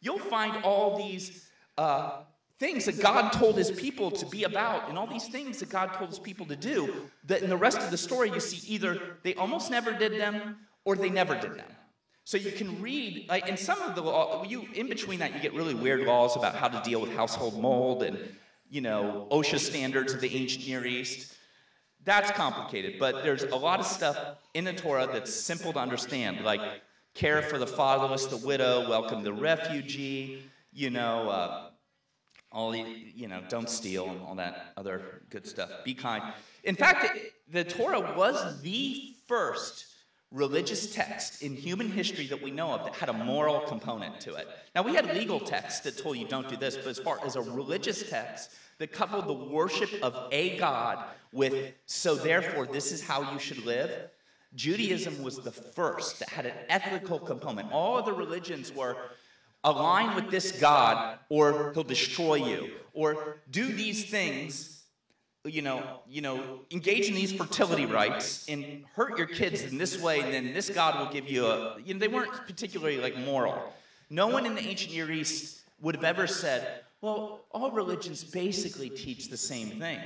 you'll 0.00 0.18
find 0.18 0.64
all 0.64 0.96
these 0.96 1.48
uh, 1.78 2.20
things 2.60 2.84
that 2.84 3.00
God 3.00 3.32
told 3.32 3.56
his 3.56 3.72
people 3.72 4.12
to 4.12 4.26
be 4.26 4.44
about 4.44 4.88
and 4.88 4.96
all 4.96 5.08
these 5.08 5.26
things 5.26 5.58
that 5.58 5.68
God 5.68 5.94
told 5.94 6.10
his 6.10 6.20
people 6.20 6.46
to 6.46 6.54
do, 6.54 6.94
that 7.24 7.42
in 7.42 7.50
the 7.50 7.56
rest 7.56 7.78
of 7.78 7.90
the 7.90 7.96
story 7.96 8.30
you 8.30 8.38
see 8.38 8.72
either 8.72 9.00
they 9.24 9.34
almost 9.34 9.68
never 9.68 9.92
did 9.92 10.20
them 10.20 10.58
or 10.84 10.94
they 10.94 11.10
never 11.10 11.34
did 11.34 11.56
them. 11.56 11.66
So 12.24 12.36
you 12.36 12.52
can 12.52 12.80
read, 12.80 13.26
like, 13.28 13.48
in 13.48 13.56
some 13.56 13.82
of 13.82 13.96
the 13.96 14.02
law, 14.02 14.44
you 14.44 14.68
in 14.74 14.88
between 14.88 15.18
that 15.18 15.34
you 15.34 15.40
get 15.40 15.54
really 15.54 15.74
weird 15.74 16.06
laws 16.06 16.36
about 16.36 16.54
how 16.54 16.68
to 16.68 16.80
deal 16.88 17.00
with 17.00 17.12
household 17.16 17.60
mold 17.60 18.04
and 18.04 18.16
you 18.70 18.80
know 18.80 19.26
OSHA 19.32 19.58
standards 19.58 20.12
of 20.12 20.20
the 20.20 20.32
ancient 20.32 20.66
Near 20.66 20.86
East. 20.86 21.31
That's 22.04 22.30
complicated, 22.32 22.98
but 22.98 23.22
there's 23.22 23.44
a 23.44 23.56
lot 23.56 23.78
of 23.78 23.86
stuff 23.86 24.16
in 24.54 24.64
the 24.64 24.72
Torah 24.72 25.08
that's 25.12 25.32
simple 25.32 25.72
to 25.72 25.78
understand, 25.78 26.40
like 26.40 26.60
care 27.14 27.42
for 27.42 27.58
the 27.58 27.66
fatherless, 27.66 28.26
the 28.26 28.38
widow, 28.38 28.88
welcome 28.88 29.22
the 29.22 29.32
refugee, 29.32 30.42
you 30.72 30.90
know, 30.90 31.28
uh, 31.28 31.68
all 32.50 32.72
the, 32.72 32.80
you 32.80 33.28
know, 33.28 33.40
don't 33.48 33.70
steal 33.70 34.10
and 34.10 34.20
all 34.22 34.34
that 34.34 34.72
other 34.76 35.22
good 35.30 35.46
stuff. 35.46 35.70
Be 35.84 35.94
kind. 35.94 36.22
In 36.64 36.74
fact, 36.74 37.18
the 37.48 37.64
Torah 37.64 38.14
was 38.16 38.60
the 38.62 39.14
first 39.26 39.86
religious 40.32 40.92
text 40.92 41.42
in 41.42 41.54
human 41.54 41.90
history 41.90 42.26
that 42.26 42.42
we 42.42 42.50
know 42.50 42.72
of 42.72 42.84
that 42.84 42.94
had 42.94 43.08
a 43.08 43.12
moral 43.12 43.60
component 43.60 44.18
to 44.20 44.34
it. 44.34 44.48
Now, 44.74 44.82
we 44.82 44.94
had 44.94 45.14
legal 45.14 45.38
texts 45.38 45.80
that 45.80 45.98
told 45.98 46.16
you 46.16 46.26
don't 46.26 46.48
do 46.48 46.56
this, 46.56 46.76
but 46.76 46.86
as 46.86 46.98
far 46.98 47.18
as 47.24 47.36
a 47.36 47.42
religious 47.42 48.08
text 48.08 48.50
that 48.78 48.92
coupled 48.92 49.28
the 49.28 49.32
worship 49.32 49.90
of 50.02 50.28
a 50.32 50.56
God 50.56 51.04
with, 51.32 51.72
so 51.86 52.14
therefore, 52.14 52.66
this 52.66 52.92
is 52.92 53.02
how 53.02 53.32
you 53.32 53.38
should 53.38 53.64
live, 53.64 54.10
Judaism 54.54 55.22
was 55.22 55.38
the 55.38 55.52
first 55.52 56.18
that 56.18 56.28
had 56.28 56.46
an 56.46 56.54
ethical 56.68 57.18
component. 57.18 57.72
All 57.72 57.96
other 57.96 58.12
religions 58.12 58.72
were 58.72 58.96
align 59.64 60.14
with 60.14 60.30
this 60.30 60.52
God 60.52 61.18
or 61.28 61.72
he'll 61.72 61.84
destroy 61.84 62.34
you, 62.34 62.72
or 62.94 63.38
do 63.50 63.72
these 63.72 64.04
things, 64.10 64.71
you 65.44 65.62
know, 65.62 66.00
you 66.08 66.20
know, 66.20 66.60
engage 66.70 67.08
in 67.08 67.14
these 67.14 67.32
fertility 67.32 67.84
rites 67.84 68.48
and 68.48 68.84
hurt 68.94 69.18
your 69.18 69.26
kids 69.26 69.62
in 69.62 69.76
this 69.76 70.00
way, 70.00 70.20
and 70.20 70.32
then 70.32 70.54
this 70.54 70.70
God 70.70 70.98
will 70.98 71.12
give 71.12 71.28
you 71.28 71.46
a, 71.46 71.80
you 71.84 71.94
know, 71.94 72.00
they 72.00 72.08
weren't 72.08 72.32
particularly 72.46 72.98
like 72.98 73.16
moral. 73.18 73.72
No 74.08 74.28
one 74.28 74.46
in 74.46 74.54
the 74.54 74.60
ancient 74.60 74.92
Near 74.92 75.10
East 75.10 75.62
would 75.80 75.96
have 75.96 76.04
ever 76.04 76.26
said, 76.28 76.82
well, 77.00 77.40
all 77.50 77.72
religions 77.72 78.22
basically 78.22 78.88
teach 78.88 79.28
the 79.28 79.36
same 79.36 79.70
thing. 79.80 79.98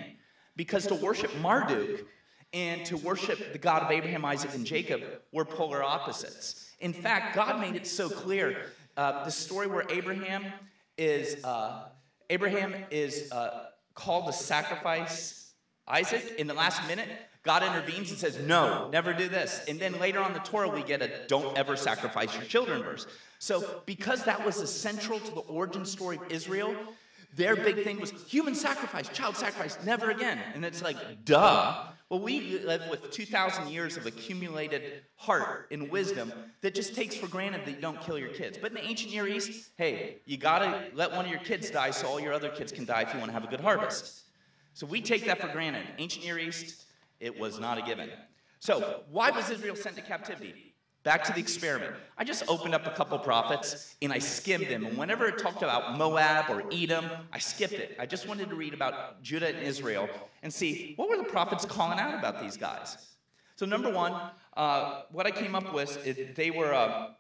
Because 0.56 0.86
to 0.86 0.94
worship 0.94 1.30
Marduk 1.40 2.06
and 2.54 2.86
to 2.86 2.96
worship 2.96 3.52
the 3.52 3.58
God 3.58 3.82
of 3.82 3.90
Abraham, 3.90 4.24
Isaac, 4.24 4.54
and 4.54 4.64
Jacob 4.64 5.02
were 5.32 5.44
polar 5.44 5.82
opposites. 5.82 6.70
In 6.80 6.94
fact, 6.94 7.34
God 7.34 7.60
made 7.60 7.76
it 7.76 7.86
so 7.86 8.08
clear 8.08 8.70
uh, 8.96 9.24
the 9.24 9.30
story 9.30 9.66
where 9.66 9.84
Abraham 9.90 10.46
is 10.96 11.44
uh, 11.44 11.88
Abraham 12.30 12.74
is 12.90 13.30
uh, 13.30 13.65
called 13.96 14.26
to 14.26 14.32
sacrifice 14.32 15.52
Isaac 15.88 16.36
in 16.38 16.46
the 16.46 16.54
last 16.54 16.86
minute. 16.86 17.08
God 17.42 17.62
intervenes 17.64 18.10
and 18.10 18.18
says, 18.18 18.38
No, 18.38 18.88
never 18.92 19.12
do 19.12 19.28
this. 19.28 19.64
And 19.68 19.80
then 19.80 19.98
later 19.98 20.20
on 20.20 20.32
the 20.32 20.40
Torah, 20.40 20.68
we 20.68 20.82
get 20.82 21.02
a 21.02 21.10
don't 21.26 21.56
ever 21.58 21.76
sacrifice 21.76 22.32
your 22.34 22.44
children 22.44 22.82
verse. 22.82 23.06
So, 23.38 23.82
because 23.86 24.24
that 24.24 24.44
was 24.44 24.60
essential 24.60 25.18
to 25.18 25.30
the 25.34 25.40
origin 25.40 25.84
story 25.84 26.16
of 26.16 26.30
Israel, 26.30 26.74
their 27.34 27.54
big 27.54 27.84
thing 27.84 28.00
was 28.00 28.10
human 28.28 28.54
sacrifice, 28.54 29.08
child 29.08 29.36
sacrifice, 29.36 29.78
never 29.84 30.10
again. 30.10 30.38
And 30.54 30.64
it's 30.64 30.82
like, 30.82 31.24
duh. 31.24 31.84
Well, 32.08 32.20
we 32.20 32.60
live 32.60 32.82
with 32.88 33.10
2,000 33.10 33.66
years 33.66 33.96
of 33.96 34.06
accumulated 34.06 35.02
heart 35.16 35.66
and 35.72 35.90
wisdom 35.90 36.32
that 36.60 36.72
just 36.72 36.94
takes 36.94 37.16
for 37.16 37.26
granted 37.26 37.64
that 37.64 37.72
you 37.72 37.80
don't 37.80 38.00
kill 38.00 38.16
your 38.16 38.28
kids. 38.28 38.58
But 38.58 38.70
in 38.70 38.76
the 38.76 38.84
ancient 38.84 39.12
Near 39.12 39.26
East, 39.26 39.70
hey, 39.76 40.18
you 40.24 40.36
gotta 40.36 40.84
let 40.94 41.10
one 41.10 41.24
of 41.24 41.30
your 41.30 41.40
kids 41.40 41.68
die 41.68 41.90
so 41.90 42.06
all 42.06 42.20
your 42.20 42.32
other 42.32 42.50
kids 42.50 42.70
can 42.70 42.84
die 42.84 43.02
if 43.02 43.12
you 43.12 43.18
wanna 43.18 43.32
have 43.32 43.42
a 43.42 43.48
good 43.48 43.60
harvest. 43.60 44.22
So 44.72 44.86
we 44.86 45.00
take 45.00 45.24
that 45.26 45.40
for 45.40 45.48
granted. 45.48 45.84
Ancient 45.98 46.24
Near 46.24 46.38
East, 46.38 46.84
it 47.18 47.36
was 47.36 47.58
not 47.58 47.76
a 47.76 47.82
given. 47.82 48.08
So, 48.60 49.02
why 49.10 49.32
was 49.32 49.50
Israel 49.50 49.74
sent 49.74 49.96
to 49.96 50.02
captivity? 50.02 50.65
Back 51.06 51.22
to 51.26 51.32
the 51.32 51.38
experiment. 51.38 51.94
I 52.18 52.24
just 52.24 52.42
opened 52.48 52.74
up 52.74 52.84
a 52.88 52.90
couple 52.90 53.16
prophets 53.20 53.94
and 54.02 54.12
I 54.12 54.18
skimmed 54.18 54.66
them. 54.66 54.84
And 54.84 54.98
whenever 54.98 55.26
it 55.26 55.38
talked 55.38 55.62
about 55.62 55.96
Moab 55.96 56.50
or 56.50 56.64
Edom, 56.72 57.04
I 57.32 57.38
skipped 57.38 57.74
it. 57.74 57.96
I 58.00 58.06
just 58.06 58.26
wanted 58.26 58.50
to 58.50 58.56
read 58.56 58.74
about 58.74 59.22
Judah 59.22 59.54
and 59.54 59.58
Israel 59.58 60.08
and 60.42 60.52
see 60.52 60.94
what 60.96 61.08
were 61.08 61.16
the 61.16 61.22
prophets 61.22 61.64
calling 61.64 62.00
out 62.00 62.18
about 62.18 62.40
these 62.42 62.56
guys. 62.56 62.96
So, 63.54 63.64
number 63.64 63.88
one, 63.88 64.20
uh, 64.56 65.02
what 65.12 65.26
I 65.26 65.30
came 65.30 65.54
up 65.54 65.72
with, 65.72 66.04
is 66.04 66.34
they 66.34 66.50
were 66.50 66.74
uh, 66.74 67.10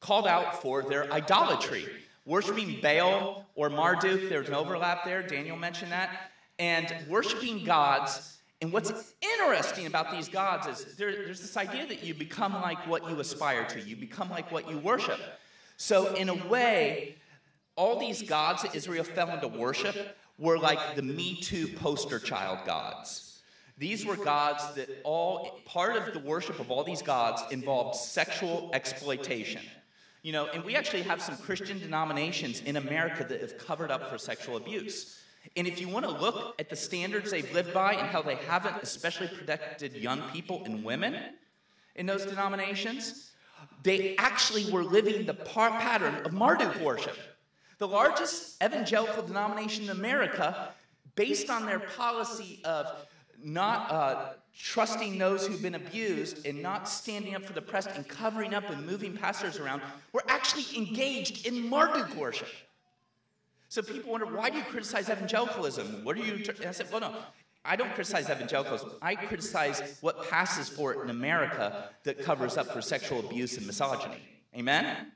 called 0.00 0.26
out 0.26 0.60
for 0.60 0.82
their 0.82 1.12
idolatry, 1.12 1.86
worshiping 2.26 2.80
Baal 2.82 3.46
or 3.54 3.70
Marduk. 3.70 4.28
There's 4.28 4.48
an 4.48 4.54
overlap 4.54 5.04
there. 5.04 5.22
Daniel 5.22 5.56
mentioned 5.56 5.92
that. 5.92 6.32
And 6.58 6.92
worshiping 7.08 7.62
gods 7.64 8.38
and 8.64 8.72
what's 8.72 9.12
interesting 9.20 9.84
about 9.84 10.10
these 10.10 10.26
gods 10.26 10.66
is 10.66 10.96
there, 10.96 11.12
there's 11.12 11.42
this 11.42 11.58
idea 11.58 11.86
that 11.86 12.02
you 12.02 12.14
become 12.14 12.54
like 12.54 12.78
what 12.88 13.06
you 13.10 13.20
aspire 13.20 13.66
to, 13.66 13.78
you 13.78 13.94
become 13.94 14.30
like 14.30 14.50
what 14.50 14.70
you 14.70 14.78
worship. 14.78 15.20
So, 15.76 16.14
in 16.14 16.30
a 16.30 16.34
way, 16.48 17.16
all 17.76 18.00
these 18.00 18.22
gods 18.22 18.62
that 18.62 18.74
Israel 18.74 19.04
fell 19.04 19.28
into 19.28 19.48
worship 19.48 20.16
were 20.38 20.58
like 20.58 20.96
the 20.96 21.02
Me 21.02 21.34
Too 21.34 21.68
poster 21.68 22.18
child 22.18 22.60
gods. 22.64 23.42
These 23.76 24.06
were 24.06 24.16
gods 24.16 24.72
that 24.76 24.88
all, 25.04 25.60
part 25.66 25.96
of 25.96 26.14
the 26.14 26.20
worship 26.20 26.58
of 26.58 26.70
all 26.70 26.84
these 26.84 27.02
gods 27.02 27.42
involved 27.50 27.96
sexual 27.96 28.70
exploitation. 28.72 29.60
You 30.22 30.32
know, 30.32 30.46
and 30.46 30.64
we 30.64 30.74
actually 30.74 31.02
have 31.02 31.20
some 31.20 31.36
Christian 31.36 31.78
denominations 31.80 32.62
in 32.62 32.76
America 32.76 33.24
that 33.24 33.42
have 33.42 33.58
covered 33.58 33.90
up 33.90 34.08
for 34.08 34.16
sexual 34.16 34.56
abuse. 34.56 35.20
And 35.56 35.66
if 35.66 35.80
you 35.80 35.88
want 35.88 36.04
to 36.04 36.10
look 36.10 36.54
at 36.58 36.68
the 36.68 36.76
standards 36.76 37.30
they've 37.30 37.52
lived 37.52 37.72
by 37.72 37.92
and 37.94 38.06
how 38.08 38.22
they 38.22 38.36
haven't 38.36 38.76
especially 38.82 39.28
protected 39.28 39.94
young 39.94 40.22
people 40.30 40.62
and 40.64 40.82
women 40.82 41.16
in 41.94 42.06
those 42.06 42.24
denominations, 42.26 43.30
they 43.82 44.16
actually 44.16 44.70
were 44.72 44.82
living 44.82 45.26
the 45.26 45.34
pattern 45.34 46.14
of 46.24 46.32
Marduk 46.32 46.80
worship. 46.80 47.16
The 47.78 47.88
largest 47.88 48.62
evangelical 48.62 49.22
denomination 49.22 49.84
in 49.84 49.90
America, 49.90 50.70
based 51.14 51.50
on 51.50 51.66
their 51.66 51.80
policy 51.80 52.60
of 52.64 52.86
not 53.42 53.90
uh, 53.90 54.32
trusting 54.56 55.18
those 55.18 55.46
who've 55.46 55.60
been 55.60 55.74
abused 55.74 56.46
and 56.46 56.62
not 56.62 56.88
standing 56.88 57.34
up 57.34 57.44
for 57.44 57.52
the 57.52 57.62
press 57.62 57.86
and 57.86 58.08
covering 58.08 58.54
up 58.54 58.68
and 58.70 58.86
moving 58.86 59.16
pastors 59.16 59.58
around, 59.58 59.82
were 60.12 60.24
actually 60.28 60.64
engaged 60.76 61.46
in 61.46 61.68
Marduk 61.68 62.14
worship. 62.16 62.48
So 63.74 63.82
people 63.82 64.12
wonder, 64.12 64.26
why 64.26 64.50
do 64.50 64.56
you 64.56 64.62
criticize 64.62 65.10
evangelicalism? 65.10 66.04
What 66.04 66.16
are 66.16 66.20
you? 66.20 66.44
I 66.64 66.70
said, 66.70 66.86
well, 66.92 67.00
no, 67.00 67.12
I 67.64 67.74
don't 67.74 67.92
criticize 67.92 68.30
evangelicalism. 68.30 68.92
I 69.02 69.16
criticize 69.16 69.98
what 70.00 70.30
passes 70.30 70.68
for 70.68 70.92
it 70.92 71.02
in 71.02 71.10
America 71.10 71.88
that 72.04 72.22
covers 72.22 72.56
up 72.56 72.68
for 72.68 72.80
sexual 72.80 73.18
abuse 73.18 73.56
and 73.56 73.66
misogyny. 73.66 74.22
Amen? 74.56 75.10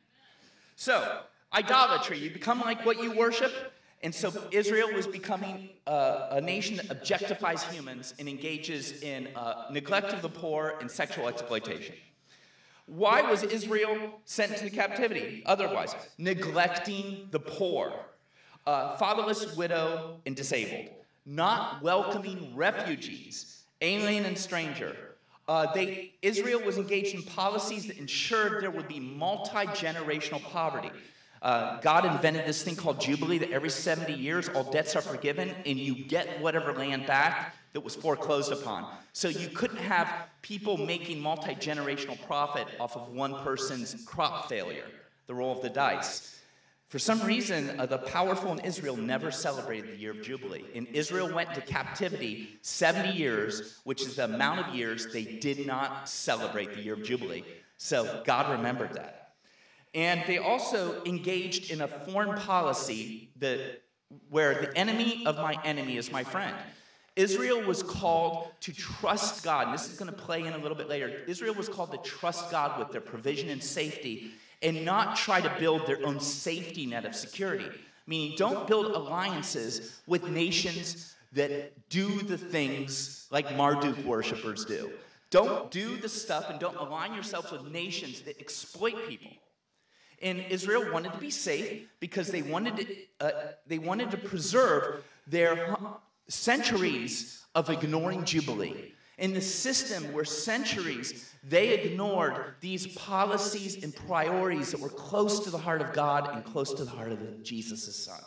So, 0.74 1.20
idolatry, 1.52 2.18
you 2.18 2.32
become 2.32 2.58
like 2.58 2.84
what 2.84 3.00
you 3.00 3.12
worship. 3.12 3.52
And 4.02 4.12
so 4.12 4.32
Israel 4.50 4.92
was 4.92 5.06
becoming 5.06 5.68
uh, 5.86 6.30
a 6.32 6.40
nation 6.40 6.78
that 6.78 6.88
objectifies 6.88 7.62
humans 7.72 8.12
and 8.18 8.28
engages 8.28 9.02
in 9.02 9.28
uh, 9.36 9.66
neglect 9.70 10.12
of 10.12 10.20
the 10.20 10.28
poor 10.28 10.74
and 10.80 10.90
sexual 10.90 11.28
exploitation. 11.28 11.94
Why 12.86 13.22
was 13.22 13.44
Israel 13.44 14.20
sent 14.24 14.56
to 14.56 14.68
captivity 14.68 15.44
otherwise? 15.46 15.94
Neglecting 16.18 17.28
the 17.30 17.38
poor 17.38 17.92
uh, 18.66 18.96
fatherless, 18.96 19.56
widow, 19.56 20.20
and 20.26 20.36
disabled, 20.36 20.94
not 21.26 21.82
welcoming 21.82 22.52
refugees, 22.54 23.62
alien 23.80 24.24
and 24.24 24.36
stranger. 24.36 24.96
Uh, 25.48 25.72
they, 25.72 26.12
Israel 26.20 26.60
was 26.60 26.76
engaged 26.76 27.14
in 27.14 27.22
policies 27.22 27.86
that 27.86 27.96
ensured 27.96 28.62
there 28.62 28.70
would 28.70 28.88
be 28.88 29.00
multi 29.00 29.66
generational 29.68 30.42
poverty. 30.42 30.90
Uh, 31.40 31.80
God 31.80 32.04
invented 32.04 32.46
this 32.46 32.62
thing 32.62 32.74
called 32.74 33.00
Jubilee 33.00 33.38
that 33.38 33.50
every 33.50 33.70
70 33.70 34.12
years 34.12 34.48
all 34.48 34.64
debts 34.64 34.96
are 34.96 35.00
forgiven 35.00 35.54
and 35.64 35.78
you 35.78 35.94
get 35.94 36.40
whatever 36.40 36.72
land 36.72 37.06
back 37.06 37.54
that 37.72 37.80
was 37.80 37.94
foreclosed 37.94 38.52
upon. 38.52 38.92
So 39.12 39.28
you 39.28 39.48
couldn't 39.48 39.78
have 39.78 40.08
people 40.42 40.76
making 40.76 41.20
multi 41.20 41.54
generational 41.54 42.18
profit 42.26 42.66
off 42.80 42.96
of 42.96 43.08
one 43.10 43.34
person's 43.36 44.04
crop 44.04 44.48
failure, 44.48 44.86
the 45.26 45.34
roll 45.34 45.52
of 45.52 45.62
the 45.62 45.70
dice. 45.70 46.40
For 46.88 46.98
some 46.98 47.20
reason, 47.22 47.78
uh, 47.78 47.84
the 47.84 47.98
powerful 47.98 48.50
in 48.50 48.60
Israel 48.60 48.96
never 48.96 49.30
celebrated 49.30 49.92
the 49.92 49.96
year 49.96 50.12
of 50.12 50.22
Jubilee. 50.22 50.64
And 50.74 50.86
Israel 50.94 51.32
went 51.32 51.50
into 51.50 51.60
captivity 51.60 52.58
70 52.62 53.10
years, 53.10 53.78
which 53.84 54.00
is 54.00 54.16
the 54.16 54.24
amount 54.24 54.60
of 54.60 54.74
years 54.74 55.06
they 55.12 55.24
did 55.24 55.66
not 55.66 56.08
celebrate 56.08 56.74
the 56.74 56.80
year 56.80 56.94
of 56.94 57.02
Jubilee. 57.02 57.44
So 57.76 58.22
God 58.24 58.50
remembered 58.50 58.94
that. 58.94 59.34
And 59.94 60.22
they 60.26 60.38
also 60.38 61.04
engaged 61.04 61.70
in 61.70 61.82
a 61.82 61.88
foreign 61.88 62.38
policy 62.38 63.32
that, 63.36 63.82
where 64.30 64.54
the 64.54 64.76
enemy 64.76 65.24
of 65.26 65.36
my 65.36 65.58
enemy 65.64 65.98
is 65.98 66.10
my 66.10 66.24
friend. 66.24 66.56
Israel 67.16 67.60
was 67.62 67.82
called 67.82 68.48
to 68.60 68.72
trust 68.72 69.44
God. 69.44 69.66
And 69.66 69.74
this 69.74 69.90
is 69.90 69.98
going 69.98 70.10
to 70.10 70.16
play 70.16 70.46
in 70.46 70.54
a 70.54 70.58
little 70.58 70.76
bit 70.76 70.88
later. 70.88 71.22
Israel 71.26 71.52
was 71.52 71.68
called 71.68 71.92
to 71.92 71.98
trust 71.98 72.50
God 72.50 72.78
with 72.78 72.92
their 72.92 73.02
provision 73.02 73.50
and 73.50 73.62
safety 73.62 74.32
and 74.62 74.84
not 74.84 75.16
try 75.16 75.40
to 75.40 75.52
build 75.58 75.86
their 75.86 76.04
own 76.04 76.20
safety 76.20 76.86
net 76.86 77.04
of 77.04 77.14
security. 77.14 77.68
Meaning, 78.06 78.36
don't 78.36 78.66
build 78.66 78.86
alliances 78.86 80.00
with 80.06 80.28
nations 80.28 81.14
that 81.32 81.88
do 81.90 82.22
the 82.22 82.38
things 82.38 83.26
like 83.30 83.54
Marduk 83.56 83.98
worshippers 84.04 84.64
do. 84.64 84.90
Don't 85.30 85.70
do 85.70 85.96
the 85.96 86.08
stuff 86.08 86.48
and 86.48 86.58
don't 86.58 86.76
align 86.76 87.12
yourselves 87.12 87.52
with 87.52 87.70
nations 87.70 88.22
that 88.22 88.40
exploit 88.40 88.96
people. 89.08 89.30
And 90.22 90.40
Israel 90.48 90.90
wanted 90.90 91.12
to 91.12 91.18
be 91.18 91.30
safe 91.30 91.86
because 92.00 92.28
they 92.28 92.42
wanted 92.42 92.76
to, 92.78 92.96
uh, 93.20 93.30
they 93.66 93.78
wanted 93.78 94.10
to 94.10 94.16
preserve 94.16 95.04
their 95.26 95.76
centuries 96.28 97.44
of 97.54 97.68
ignoring 97.68 98.24
Jubilee 98.24 98.94
in 99.18 99.34
the 99.34 99.40
system 99.40 100.12
where 100.12 100.24
centuries 100.24 101.34
they 101.44 101.70
ignored 101.70 102.54
these 102.60 102.86
policies 102.86 103.82
and 103.82 103.94
priorities 103.94 104.72
that 104.72 104.80
were 104.80 104.88
close 104.88 105.40
to 105.40 105.50
the 105.50 105.58
heart 105.58 105.80
of 105.80 105.92
God 105.92 106.34
and 106.34 106.44
close 106.44 106.74
to 106.74 106.84
the 106.84 106.90
heart 106.90 107.12
of 107.12 107.42
Jesus' 107.42 108.04
son. 108.04 108.20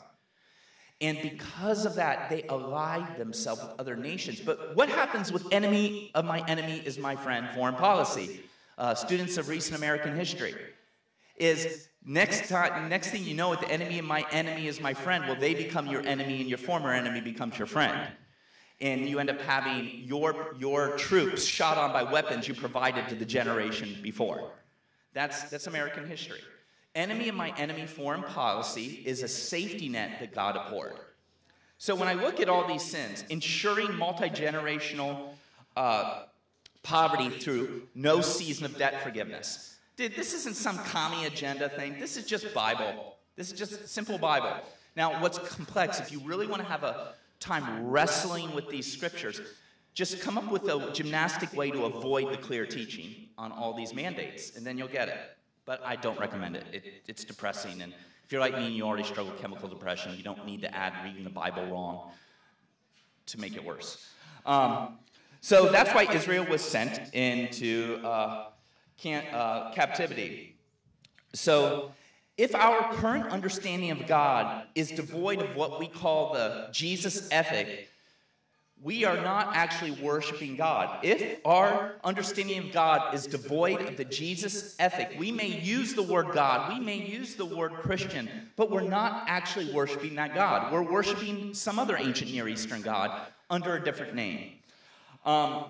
And 1.02 1.20
because 1.22 1.86
of 1.86 1.96
that, 1.96 2.30
they 2.30 2.44
allied 2.44 3.18
themselves 3.18 3.62
with 3.62 3.72
other 3.80 3.96
nations. 3.96 4.40
But 4.40 4.76
what 4.76 4.88
happens 4.88 5.32
with 5.32 5.52
enemy 5.52 6.12
of 6.14 6.26
my 6.26 6.46
enemy 6.48 6.82
is 6.86 7.00
my 7.00 7.16
friend 7.16 7.50
foreign 7.56 7.76
policy? 7.76 8.42
Uh, 8.78 8.94
students 8.94 9.38
of 9.38 9.50
recent 9.50 9.76
American 9.76 10.16
history 10.16 10.54
is 11.38 11.88
next 12.06 12.50
time 12.50 12.90
next 12.90 13.10
thing 13.10 13.24
you 13.24 13.34
know 13.34 13.56
the 13.56 13.70
enemy 13.70 14.00
of 14.00 14.06
my 14.06 14.26
enemy 14.32 14.68
is 14.68 14.80
my 14.80 14.94
friend 14.94 15.24
well 15.28 15.36
they 15.36 15.54
become 15.54 15.86
your 15.88 16.02
enemy 16.08 16.40
and 16.40 16.50
your 16.50 16.58
former 16.58 16.92
enemy 16.92 17.22
becomes 17.22 17.58
your 17.60 17.68
friend 17.68 18.08
and 18.82 19.08
you 19.08 19.20
end 19.20 19.30
up 19.30 19.40
having 19.42 20.04
your, 20.04 20.56
your 20.60 20.98
troops 20.98 21.44
shot 21.44 21.78
on 21.78 21.94
by 21.94 22.04
weapons 22.04 22.48
you 22.48 22.54
provided 22.54 23.08
to 23.10 23.16
the 23.16 23.26
generation 23.26 23.96
before. 24.02 24.52
That's, 25.14 25.44
that's 25.44 25.68
American 25.68 26.08
history. 26.08 26.40
Enemy 26.96 27.30
of 27.30 27.36
my 27.36 27.54
enemy 27.58 27.86
foreign 27.86 28.24
policy 28.24 29.02
is 29.06 29.24
a 29.24 29.28
safety 29.28 29.88
net 29.88 30.20
that 30.20 30.34
God 30.34 30.58
abhorred. 30.58 30.98
So 31.78 31.96
when 31.96 32.08
I 32.08 32.14
look 32.14 32.40
at 32.40 32.50
all 32.50 32.68
these 32.68 32.84
sins, 32.84 33.24
ensuring 33.30 33.96
multi 33.96 34.30
generational 34.30 35.30
uh, 35.78 36.24
poverty 36.84 37.30
through 37.30 37.88
no 37.96 38.22
season 38.22 38.66
of 38.66 38.78
debt 38.78 39.04
forgiveness. 39.04 39.78
Dude, 39.96 40.16
this 40.16 40.34
isn't 40.34 40.56
some 40.56 40.78
commie 40.80 41.26
agenda 41.26 41.70
thing. 41.70 42.00
This 42.00 42.18
is 42.18 42.26
just 42.26 42.54
Bible. 42.54 43.16
This 43.36 43.52
is 43.52 43.58
just 43.58 43.88
simple 43.88 44.18
Bible. 44.18 44.54
Now, 44.96 45.22
what's 45.22 45.40
complex, 45.40 46.00
if 46.00 46.12
you 46.12 46.20
really 46.20 46.48
want 46.48 46.62
to 46.62 46.68
have 46.68 46.84
a 46.84 47.14
time 47.42 47.86
wrestling 47.88 48.56
with 48.56 48.70
these 48.70 48.90
scriptures, 48.90 49.42
just 49.94 50.22
come 50.22 50.38
up 50.38 50.50
with 50.50 50.64
a 50.70 50.92
gymnastic 50.94 51.52
way 51.54 51.70
to 51.72 51.84
avoid 51.84 52.32
the 52.32 52.38
clear 52.38 52.66
teaching 52.66 53.28
on 53.38 53.52
all 53.52 53.74
these 53.74 53.94
mandates, 53.94 54.56
and 54.56 54.66
then 54.66 54.78
you'll 54.78 54.88
get 54.88 55.10
it. 55.10 55.20
But 55.66 55.82
I 55.86 55.98
don't 55.98 56.18
recommend 56.18 56.56
it. 56.56 56.66
it 56.72 56.84
it's 57.08 57.26
depressing, 57.26 57.82
and 57.82 57.94
if 58.24 58.32
you're 58.32 58.40
like 58.40 58.56
me 58.56 58.68
and 58.68 58.76
you 58.76 58.84
already 58.84 59.04
struggle 59.04 59.34
with 59.34 59.42
chemical 59.42 59.68
depression, 59.68 60.16
you 60.16 60.24
don't 60.24 60.46
need 60.46 60.62
to 60.62 60.74
add 60.74 60.94
reading 61.04 61.26
the 61.26 61.30
Bible 61.30 61.66
wrong 61.66 62.12
to 63.26 63.40
make 63.40 63.58
it 63.58 63.64
worse. 63.66 64.08
Um, 64.46 64.98
So 65.44 65.72
that's 65.72 65.92
why 65.96 66.04
Israel 66.04 66.46
was 66.46 66.62
sent 66.62 67.14
into 67.16 68.00
uh, 68.04 68.50
can, 68.98 69.24
uh, 69.34 69.72
captivity. 69.74 70.56
So 71.34 71.92
if 72.42 72.56
our 72.56 72.92
current 72.94 73.28
understanding 73.28 73.92
of 73.92 74.08
God 74.08 74.66
is 74.74 74.90
devoid 74.90 75.44
of 75.44 75.56
what 75.56 75.80
we 75.80 75.88
call 75.88 76.34
the 76.34 76.70
Jesus 76.72 77.30
ethic, 77.32 77.88
we 78.82 79.06
are 79.06 79.18
not 79.18 79.56
actually 79.56 79.92
worshiping 79.92 80.56
God. 80.56 81.06
If 81.06 81.40
our 81.46 81.94
understanding 82.04 82.58
of 82.58 82.72
God 82.72 83.14
is 83.14 83.28
devoid 83.28 83.82
of 83.82 83.96
the 83.96 84.06
Jesus 84.06 84.76
ethic, 84.80 85.18
we 85.20 85.32
may 85.32 85.50
use 85.50 85.94
the 85.94 86.02
word 86.02 86.32
God, 86.34 86.74
we 86.74 86.84
may 86.84 86.98
use 86.98 87.36
the 87.36 87.46
word 87.46 87.74
Christian, 87.74 88.28
but 88.56 88.72
we're 88.72 88.82
not 88.82 89.26
actually 89.28 89.72
worshiping 89.72 90.16
that 90.16 90.34
God. 90.34 90.74
We're 90.74 90.82
worshiping 90.82 91.54
some 91.54 91.78
other 91.78 91.96
ancient 91.96 92.32
Near 92.32 92.48
Eastern 92.48 92.82
God 92.82 93.22
under 93.52 93.76
a 93.76 93.84
different 93.84 94.16
name. 94.16 94.54
Um, 95.26 95.66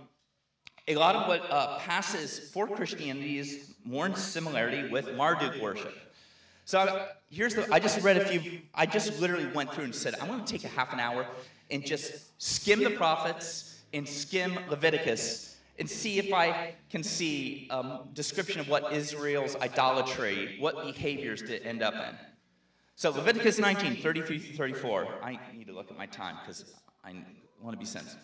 a 0.87 0.95
lot 0.95 1.17
of 1.17 1.27
what 1.27 1.51
uh, 1.51 1.79
passes 1.79 2.39
for 2.39 2.65
Christianity 2.65 3.39
is 3.39 3.73
more 3.83 4.05
in 4.05 4.15
similarity 4.15 4.87
with 4.87 5.17
Marduk 5.17 5.61
worship. 5.61 5.97
So 6.65 7.07
here's 7.29 7.55
the. 7.55 7.71
I 7.73 7.79
just 7.79 8.01
read 8.01 8.17
a 8.17 8.25
few. 8.25 8.61
I 8.73 8.85
just 8.85 9.19
literally 9.19 9.47
went 9.47 9.73
through 9.73 9.85
and 9.85 9.95
said, 9.95 10.15
I'm 10.21 10.27
going 10.27 10.43
to 10.43 10.51
take 10.51 10.63
a 10.63 10.69
half 10.69 10.93
an 10.93 10.99
hour 10.99 11.25
and 11.69 11.85
just 11.85 12.41
skim 12.41 12.83
the 12.83 12.91
prophets 12.91 13.81
and 13.93 14.07
skim 14.07 14.57
Leviticus 14.69 15.57
and 15.79 15.89
see 15.89 16.19
if 16.19 16.31
I 16.33 16.75
can 16.89 17.03
see 17.03 17.67
a 17.71 17.79
um, 17.79 18.09
description 18.13 18.59
of 18.59 18.69
what 18.69 18.93
Israel's 18.93 19.55
idolatry, 19.55 20.57
what 20.59 20.85
behaviors 20.85 21.41
did 21.41 21.65
end 21.65 21.81
up 21.81 21.93
in. 21.93 22.15
So 22.95 23.09
Leviticus 23.09 23.57
19, 23.57 23.95
33 23.95 24.37
through 24.37 24.55
34. 24.55 25.07
I 25.23 25.39
need 25.55 25.65
to 25.67 25.73
look 25.73 25.89
at 25.89 25.97
my 25.97 26.05
time 26.05 26.35
because 26.41 26.65
I 27.03 27.15
want 27.59 27.73
to 27.73 27.79
be 27.79 27.85
sensitive. 27.85 28.21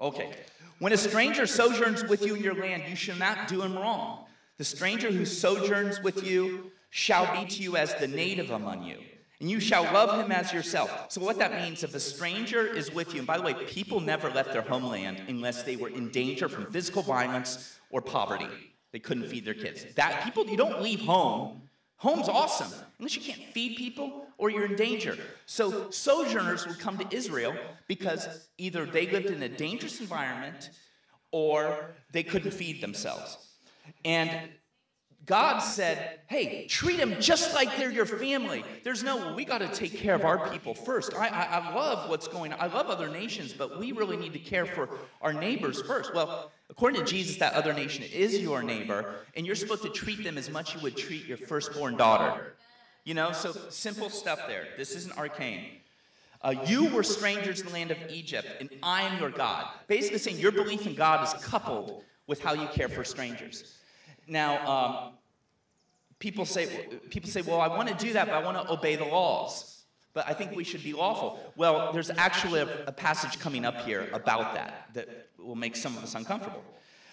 Okay. 0.00 0.30
When 0.78 0.92
a 0.92 0.96
stranger 0.96 1.46
sojourns 1.46 2.04
with 2.04 2.24
you 2.24 2.36
in 2.36 2.42
your 2.42 2.54
land, 2.54 2.84
you 2.88 2.96
shall 2.96 3.16
not 3.16 3.48
do 3.48 3.62
him 3.62 3.76
wrong. 3.76 4.26
The 4.60 4.66
stranger 4.66 5.10
who 5.10 5.24
sojourns 5.24 6.02
with 6.02 6.22
you 6.22 6.70
shall 6.90 7.34
be 7.34 7.48
to 7.48 7.62
you 7.62 7.78
as 7.78 7.94
the 7.94 8.06
native 8.06 8.50
among 8.50 8.82
you, 8.82 8.98
and 9.40 9.50
you 9.50 9.58
shall 9.58 9.84
love 9.84 10.22
him 10.22 10.30
as 10.30 10.52
yourself. 10.52 11.06
So, 11.10 11.22
what 11.22 11.38
that 11.38 11.62
means, 11.62 11.82
if 11.82 11.94
a 11.94 11.98
stranger 11.98 12.66
is 12.66 12.92
with 12.92 13.14
you, 13.14 13.20
and 13.20 13.26
by 13.26 13.38
the 13.38 13.42
way, 13.42 13.54
people 13.54 14.00
never 14.00 14.28
left 14.28 14.52
their 14.52 14.60
homeland 14.60 15.22
unless 15.28 15.62
they 15.62 15.76
were 15.76 15.88
in 15.88 16.10
danger 16.10 16.46
from 16.46 16.70
physical 16.70 17.00
violence 17.00 17.78
or 17.88 18.02
poverty. 18.02 18.48
They 18.92 18.98
couldn't 18.98 19.28
feed 19.28 19.46
their 19.46 19.54
kids. 19.54 19.86
That 19.94 20.24
people, 20.24 20.46
you 20.46 20.58
don't 20.58 20.82
leave 20.82 21.00
home. 21.00 21.62
Home's 21.96 22.28
awesome, 22.28 22.70
unless 22.98 23.16
you 23.16 23.22
can't 23.22 23.50
feed 23.54 23.78
people 23.78 24.26
or 24.36 24.50
you're 24.50 24.66
in 24.66 24.76
danger. 24.76 25.16
So, 25.46 25.90
sojourners 25.90 26.66
would 26.66 26.78
come 26.78 26.98
to 26.98 27.16
Israel 27.16 27.54
because 27.88 28.28
either 28.58 28.84
they 28.84 29.06
lived 29.06 29.30
in 29.30 29.42
a 29.42 29.48
dangerous 29.48 30.02
environment 30.02 30.68
or 31.30 31.94
they 32.12 32.22
couldn't 32.22 32.50
feed 32.50 32.82
themselves. 32.82 33.46
And 34.04 34.50
God 35.26 35.60
said, 35.60 36.18
hey, 36.26 36.66
treat 36.66 36.96
them 36.96 37.14
just 37.20 37.54
like 37.54 37.76
they're 37.76 37.90
your 37.90 38.06
family. 38.06 38.64
There's 38.82 39.04
no, 39.04 39.32
we 39.34 39.44
got 39.44 39.58
to 39.58 39.68
take 39.68 39.94
care 39.94 40.14
of 40.14 40.24
our 40.24 40.50
people 40.50 40.74
first. 40.74 41.14
I, 41.14 41.28
I, 41.28 41.42
I, 41.42 41.74
love 41.74 42.08
what's 42.10 42.26
going 42.26 42.52
on. 42.52 42.60
I 42.60 42.66
love 42.66 42.88
other 42.88 43.08
nations, 43.08 43.52
but 43.52 43.78
we 43.78 43.92
really 43.92 44.16
need 44.16 44.32
to 44.32 44.38
care 44.38 44.66
for 44.66 44.88
our 45.22 45.32
neighbors 45.32 45.82
first. 45.82 46.14
Well, 46.14 46.50
according 46.68 47.04
to 47.04 47.06
Jesus, 47.06 47.36
that 47.36 47.52
other 47.52 47.72
nation 47.72 48.04
is 48.12 48.40
your 48.40 48.62
neighbor, 48.62 49.14
and 49.36 49.46
you're 49.46 49.54
supposed 49.54 49.82
to 49.82 49.90
treat 49.90 50.24
them 50.24 50.36
as 50.36 50.50
much 50.50 50.74
you 50.74 50.80
would 50.80 50.96
treat 50.96 51.26
your 51.26 51.38
firstborn 51.38 51.96
daughter. 51.96 52.54
You 53.04 53.14
know, 53.14 53.30
so 53.32 53.52
simple 53.68 54.10
stuff 54.10 54.40
there. 54.48 54.66
This 54.76 54.96
isn't 54.96 55.16
arcane. 55.16 55.64
Uh, 56.42 56.54
you 56.66 56.88
were 56.88 57.02
strangers 57.02 57.60
in 57.60 57.66
the 57.66 57.72
land 57.72 57.90
of 57.90 57.98
Egypt, 58.08 58.48
and 58.58 58.70
I 58.82 59.02
am 59.02 59.20
your 59.20 59.30
God. 59.30 59.66
Basically 59.86 60.18
saying 60.18 60.38
your 60.38 60.52
belief 60.52 60.86
in 60.86 60.94
God 60.94 61.24
is 61.24 61.44
coupled 61.44 62.02
with 62.26 62.40
how 62.40 62.54
you 62.54 62.66
care 62.68 62.88
for 62.88 63.04
strangers. 63.04 63.76
Now, 64.30 64.66
um, 64.66 65.12
people 66.20 66.46
say, 66.46 66.68
people 67.10 67.28
say, 67.28 67.42
well, 67.42 67.60
I 67.60 67.66
want 67.66 67.88
to 67.88 67.94
do 67.94 68.12
that, 68.12 68.28
but 68.28 68.34
I 68.34 68.42
want 68.42 68.56
to 68.64 68.72
obey 68.72 68.94
the 68.94 69.04
laws. 69.04 69.82
But 70.12 70.28
I 70.28 70.32
think 70.32 70.54
we 70.54 70.64
should 70.64 70.84
be 70.84 70.92
lawful. 70.92 71.52
Well, 71.56 71.92
there's 71.92 72.10
actually 72.10 72.60
a, 72.60 72.84
a 72.86 72.92
passage 72.92 73.38
coming 73.40 73.64
up 73.64 73.80
here 73.82 74.08
about 74.12 74.54
that 74.54 74.88
that 74.94 75.28
will 75.36 75.56
make 75.56 75.74
some 75.76 75.96
of 75.96 76.04
us 76.04 76.14
uncomfortable. 76.14 76.62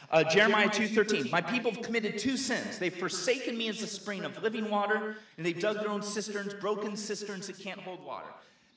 Uh, 0.10 0.24
Jeremiah 0.24 0.70
2.13, 0.70 1.32
my 1.32 1.42
people 1.42 1.72
have 1.72 1.82
committed 1.82 2.18
two 2.18 2.38
sins. 2.38 2.78
They've 2.80 2.96
forsaken 2.96 3.58
me 3.58 3.68
as 3.68 3.82
a 3.82 3.88
spring 3.88 4.24
of 4.24 4.42
living 4.42 4.70
water, 4.70 5.18
and 5.36 5.46
they've 5.46 5.60
dug 5.60 5.78
their 5.78 5.90
own 5.90 6.02
cisterns, 6.02 6.54
broken 6.54 6.96
cisterns 6.96 7.48
that 7.48 7.60
can't 7.60 7.80
hold 7.80 8.04
water. 8.06 8.30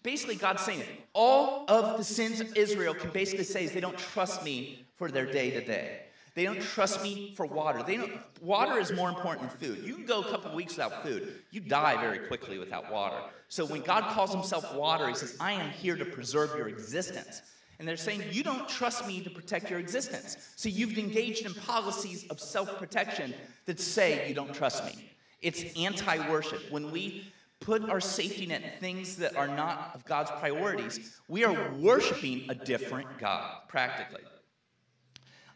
Basically, 0.02 0.34
God's 0.34 0.62
saying 0.62 0.82
all 1.12 1.66
of 1.68 1.98
the 1.98 2.04
sins 2.04 2.40
of 2.40 2.56
Israel 2.56 2.94
can 2.94 3.10
basically 3.10 3.44
say 3.44 3.64
is 3.64 3.72
they 3.72 3.80
don't 3.80 3.98
trust 3.98 4.42
me 4.42 4.86
for 4.96 5.10
their 5.10 5.26
day 5.26 5.50
to 5.50 5.64
day. 5.64 6.00
They 6.34 6.44
don't 6.44 6.62
trust 6.62 7.02
me 7.02 7.34
for 7.36 7.46
water. 7.46 7.82
They 7.82 7.96
don't, 7.96 8.12
water 8.40 8.78
is 8.78 8.92
more 8.92 9.08
important 9.08 9.50
than 9.50 9.58
food. 9.58 9.84
You 9.84 9.94
can 9.94 10.06
go 10.06 10.20
a 10.20 10.28
couple 10.28 10.54
weeks 10.54 10.76
without 10.76 11.02
food. 11.02 11.42
You 11.50 11.60
die 11.60 12.00
very 12.00 12.26
quickly 12.26 12.58
without 12.58 12.90
water. 12.90 13.16
So 13.48 13.64
when 13.64 13.82
God 13.82 14.04
calls 14.14 14.32
himself 14.32 14.74
water, 14.74 15.08
he 15.08 15.14
says, 15.14 15.36
I 15.40 15.52
am 15.52 15.70
here 15.70 15.96
to 15.96 16.04
preserve 16.04 16.56
your 16.56 16.68
existence. 16.68 17.42
And 17.80 17.88
they're 17.88 17.96
saying, 17.96 18.22
You 18.30 18.42
don't 18.42 18.68
trust 18.68 19.06
me 19.06 19.22
to 19.22 19.30
protect 19.30 19.70
your 19.70 19.78
existence. 19.78 20.36
So 20.54 20.68
you've 20.68 20.98
engaged 20.98 21.46
in 21.46 21.54
policies 21.54 22.26
of 22.28 22.38
self 22.38 22.78
protection 22.78 23.34
that 23.64 23.80
say 23.80 24.28
you 24.28 24.34
don't 24.34 24.54
trust 24.54 24.84
me. 24.84 25.10
It's 25.40 25.64
anti 25.76 26.30
worship. 26.30 26.60
When 26.70 26.90
we 26.90 27.24
put 27.58 27.88
our 27.88 28.00
safety 28.00 28.46
net 28.46 28.62
in 28.62 28.70
things 28.80 29.16
that 29.16 29.36
are 29.36 29.48
not 29.48 29.92
of 29.94 30.04
God's 30.04 30.30
priorities, 30.32 31.20
we 31.28 31.44
are 31.44 31.72
worshiping 31.74 32.46
a 32.50 32.54
different 32.54 33.08
God, 33.18 33.62
practically. 33.68 34.22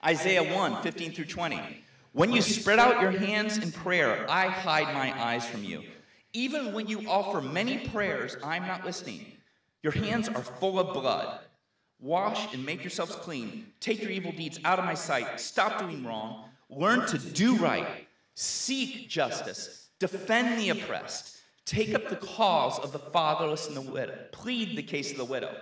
Isaiah 0.04 0.42
1 0.42 0.82
15 0.82 1.12
through 1.12 1.24
20. 1.24 1.60
When 2.12 2.30
you 2.30 2.42
spread 2.42 2.78
out 2.78 3.00
your 3.00 3.10
hands 3.10 3.58
in 3.58 3.72
prayer, 3.72 4.26
I 4.28 4.46
hide 4.46 4.94
my 4.94 5.20
eyes 5.20 5.46
from 5.46 5.64
you. 5.64 5.82
Even 6.32 6.72
when 6.72 6.86
you 6.86 7.08
offer 7.08 7.40
many 7.40 7.88
prayers, 7.88 8.36
I'm 8.44 8.66
not 8.66 8.84
listening. 8.84 9.26
Your 9.82 9.92
hands 9.92 10.28
are 10.28 10.42
full 10.42 10.78
of 10.78 10.92
blood. 10.92 11.40
Wash 12.00 12.52
and 12.52 12.64
make 12.66 12.82
yourselves 12.82 13.14
clean. 13.16 13.66
Take 13.80 14.02
your 14.02 14.10
evil 14.10 14.32
deeds 14.32 14.60
out 14.64 14.78
of 14.78 14.84
my 14.84 14.94
sight. 14.94 15.40
Stop 15.40 15.78
doing 15.78 16.04
wrong. 16.04 16.44
Learn 16.68 17.06
to 17.06 17.18
do 17.18 17.56
right. 17.56 18.06
Seek 18.34 19.08
justice. 19.08 19.88
Defend 20.00 20.60
the 20.60 20.70
oppressed. 20.70 21.38
Take 21.64 21.94
up 21.94 22.08
the 22.08 22.16
cause 22.16 22.78
of 22.78 22.92
the 22.92 22.98
fatherless 22.98 23.68
and 23.68 23.76
the 23.76 23.80
widow. 23.80 24.18
Plead 24.32 24.76
the 24.76 24.82
case 24.82 25.12
of 25.12 25.16
the 25.16 25.24
widow. 25.24 25.54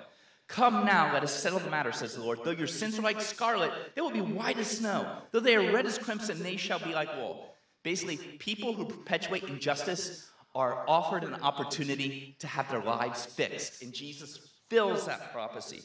Come 0.53 0.85
now, 0.85 1.11
let 1.15 1.23
us 1.23 1.33
settle 1.33 1.61
the 1.61 1.71
matter, 1.71 1.93
says 1.93 2.15
the 2.15 2.23
Lord. 2.23 2.41
Though 2.45 2.51
your 2.51 2.67
sins 2.67 2.99
are 2.99 3.03
like 3.03 3.23
scarlet, 3.23 3.73
they 3.95 4.03
will 4.03 4.11
be 4.11 4.21
white 4.21 4.59
as 4.59 4.67
snow. 4.67 5.17
Though 5.31 5.41
they 5.41 5.57
are 5.57 5.73
red 5.73 5.87
as 5.87 5.97
crimson, 5.97 6.43
they 6.43 6.59
shall 6.59 6.79
be 6.79 6.93
like 6.93 7.09
wool. 7.17 7.55
Basically, 7.83 8.19
people 8.19 8.75
who 8.75 8.85
perpetuate 8.85 9.45
injustice 9.45 10.31
are 10.55 10.85
offered 10.87 11.25
an 11.25 11.37
opportunity 11.37 12.37
to 12.41 12.47
have 12.47 12.71
their 12.71 12.83
lives 12.83 13.25
fixed. 13.25 13.83
And 13.83 13.95
Jesus 13.95 14.53
fills 14.69 15.07
that 15.07 15.33
prophecy. 15.33 15.81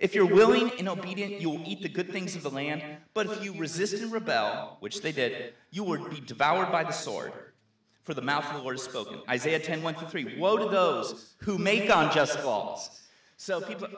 If 0.00 0.16
you're 0.16 0.26
willing 0.26 0.72
and 0.80 0.88
obedient, 0.88 1.40
you 1.40 1.50
will 1.50 1.62
eat 1.64 1.82
the 1.82 1.88
good 1.88 2.10
things 2.10 2.34
of 2.34 2.42
the 2.42 2.50
land. 2.50 2.82
But 3.14 3.26
if 3.26 3.44
you 3.44 3.54
resist 3.56 3.94
and 4.02 4.10
rebel, 4.10 4.78
which 4.80 5.00
they 5.00 5.12
did, 5.12 5.54
you 5.70 5.84
will 5.84 6.08
be 6.08 6.20
devoured 6.20 6.72
by 6.72 6.82
the 6.82 6.90
sword. 6.90 7.32
For 8.02 8.14
the 8.14 8.22
mouth 8.22 8.46
of 8.46 8.56
the 8.56 8.62
Lord 8.62 8.74
has 8.74 8.82
spoken. 8.82 9.20
Isaiah 9.28 9.60
10, 9.60 9.80
1 9.80 9.94
through 9.94 10.08
3. 10.08 10.38
Woe 10.38 10.56
to 10.56 10.68
those 10.68 11.36
who 11.38 11.56
make 11.56 11.88
unjust 11.88 12.44
laws. 12.44 12.90
So 13.38 13.60
people, 13.60 13.88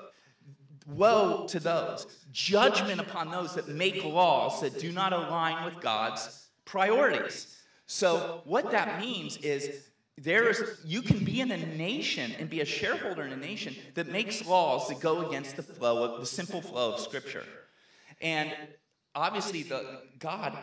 woe 0.87 1.47
to 1.49 1.59
those. 1.59 2.07
Judgment 2.31 3.01
upon 3.01 3.31
those 3.31 3.55
that 3.55 3.69
make 3.69 4.05
laws 4.05 4.61
that 4.61 4.79
do 4.79 4.93
not 4.93 5.13
align 5.13 5.65
with 5.65 5.81
God's 5.81 6.49
priorities. 6.65 7.57
So 7.87 8.43
what 8.45 8.71
that 8.71 9.01
means 9.01 9.39
is 9.39 9.89
there 10.17 10.49
is 10.49 10.63
you 10.85 11.03
can 11.03 11.25
be 11.25 11.41
in 11.41 11.51
a 11.51 11.57
nation 11.57 12.33
and 12.39 12.49
be 12.49 12.61
a 12.61 12.65
shareholder 12.65 13.23
in 13.25 13.33
a 13.33 13.37
nation 13.37 13.75
that 13.95 14.09
makes 14.09 14.47
laws 14.47 14.89
that 14.89 15.01
go 15.01 15.27
against 15.27 15.57
the 15.57 15.63
flow 15.63 16.05
of 16.05 16.21
the 16.21 16.27
simple 16.27 16.61
flow 16.61 16.93
of 16.93 17.01
scripture. 17.01 17.45
And 18.21 18.53
obviously 19.15 19.63
the 19.63 20.03
god 20.19 20.57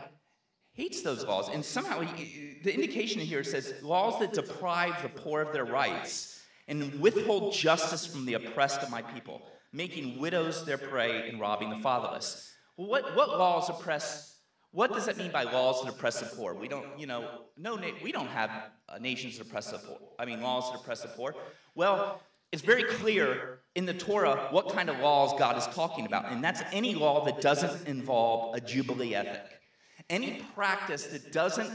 hates 0.73 1.01
those 1.01 1.25
laws. 1.25 1.49
and 1.49 1.65
somehow 1.65 2.01
he, 2.01 2.59
the 2.63 2.73
indication 2.73 3.19
here 3.19 3.43
says 3.43 3.73
laws 3.81 4.19
that 4.19 4.33
deprive 4.33 5.01
the 5.01 5.09
poor 5.09 5.41
of 5.41 5.51
their 5.51 5.65
rights 5.65 6.36
and 6.67 6.99
withhold 6.99 7.53
justice 7.53 8.05
from 8.05 8.25
the 8.25 8.33
oppressed 8.33 8.81
of 8.81 8.89
my 8.89 9.01
people 9.01 9.41
making 9.73 10.19
widows 10.19 10.65
their 10.65 10.77
prey 10.77 11.29
and 11.29 11.39
robbing 11.39 11.69
the 11.69 11.79
fatherless 11.79 12.53
what, 12.75 13.15
what 13.15 13.29
laws 13.29 13.69
oppress 13.69 14.37
what 14.71 14.93
does 14.93 15.05
that 15.05 15.17
mean 15.17 15.31
by 15.31 15.43
laws 15.43 15.81
that 15.81 15.89
oppress 15.89 16.19
the 16.19 16.27
poor? 16.35 16.53
We 16.53 16.67
don't, 16.67 16.85
you 16.99 17.07
know, 17.07 17.27
no, 17.57 17.79
we 18.03 18.11
don't 18.11 18.27
have 18.27 18.51
uh, 18.89 18.99
nations 18.99 19.37
that 19.37 19.47
oppress 19.47 19.71
the 19.71 19.79
poor. 19.79 19.97
I 20.19 20.25
mean, 20.25 20.41
laws 20.41 20.71
that 20.71 20.79
oppress 20.79 21.01
the 21.01 21.07
poor. 21.07 21.33
Well, 21.73 22.21
it's 22.51 22.61
very 22.61 22.83
clear 22.83 23.59
in 23.75 23.85
the 23.85 23.93
Torah 23.93 24.47
what 24.51 24.69
kind 24.69 24.89
of 24.89 24.99
laws 24.99 25.33
God 25.39 25.57
is 25.57 25.65
talking 25.73 26.05
about, 26.05 26.31
and 26.31 26.43
that's 26.43 26.61
any 26.71 26.95
law 26.95 27.25
that 27.25 27.41
doesn't 27.41 27.87
involve 27.87 28.55
a 28.55 28.61
jubilee 28.61 29.15
ethic, 29.15 29.49
any 30.09 30.43
practice 30.53 31.07
that 31.07 31.31
doesn't 31.31 31.71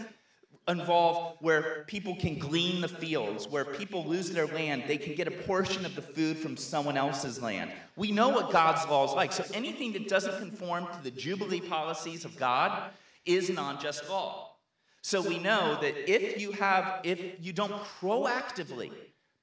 involve 0.69 1.37
where 1.41 1.85
people 1.87 2.15
can 2.15 2.39
glean 2.39 2.81
the 2.81 2.89
fields, 2.89 3.49
where 3.49 3.65
people 3.65 4.05
lose 4.05 4.31
their 4.31 4.47
land, 4.47 4.85
they 4.87 4.97
can 4.97 5.15
get 5.15 5.27
a 5.27 5.31
portion 5.31 5.85
of 5.85 5.95
the 5.97 6.03
food 6.03 6.37
from 6.37 6.57
someone 6.57 6.97
else's 6.97 7.43
land. 7.43 7.71
We 7.97 8.13
know 8.13 8.29
what 8.29 8.53
God's 8.53 8.89
law 8.89 9.05
is 9.05 9.13
like. 9.13 9.33
So 9.33 9.45
anything 9.55 9.93
that 9.95 10.09
doesn't 10.09 10.39
conform 10.39 10.87
to 10.87 11.03
the 11.03 11.11
Jubilee 11.11 11.61
policies 11.61 12.25
of 12.25 12.37
God 12.37 12.91
is 13.25 13.51
an 13.51 13.59
unjust 13.59 14.09
law. 14.09 14.57
So 15.03 15.21
we 15.21 15.39
know 15.39 15.79
that 15.81 16.11
if 16.11 16.41
you 16.41 16.53
have, 16.53 17.01
if 17.03 17.19
you 17.41 17.53
don't 17.53 17.73
proactively, 18.01 18.93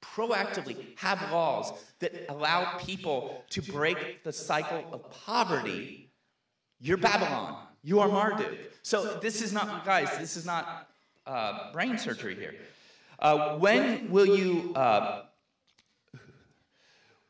proactively 0.01 0.97
have 0.97 1.31
laws 1.31 1.73
that 1.99 2.13
allow 2.29 2.77
people 2.77 3.43
to 3.49 3.61
break 3.61 4.23
the 4.23 4.31
cycle 4.31 4.85
of 4.93 5.09
poverty, 5.25 6.11
you're 6.79 6.97
Babylon. 6.97 7.65
You 7.83 7.99
are 7.99 8.07
Marduk. 8.07 8.57
So 8.83 9.19
this 9.19 9.41
is 9.41 9.53
not, 9.53 9.85
guys, 9.85 10.09
this 10.17 10.37
is 10.37 10.45
not 10.45 10.88
uh, 11.29 11.71
brain 11.71 11.97
surgery 11.97 12.35
here. 12.35 12.55
Uh, 13.19 13.57
when 13.57 14.09
will 14.09 14.25
you, 14.25 14.73
uh, 14.75 15.23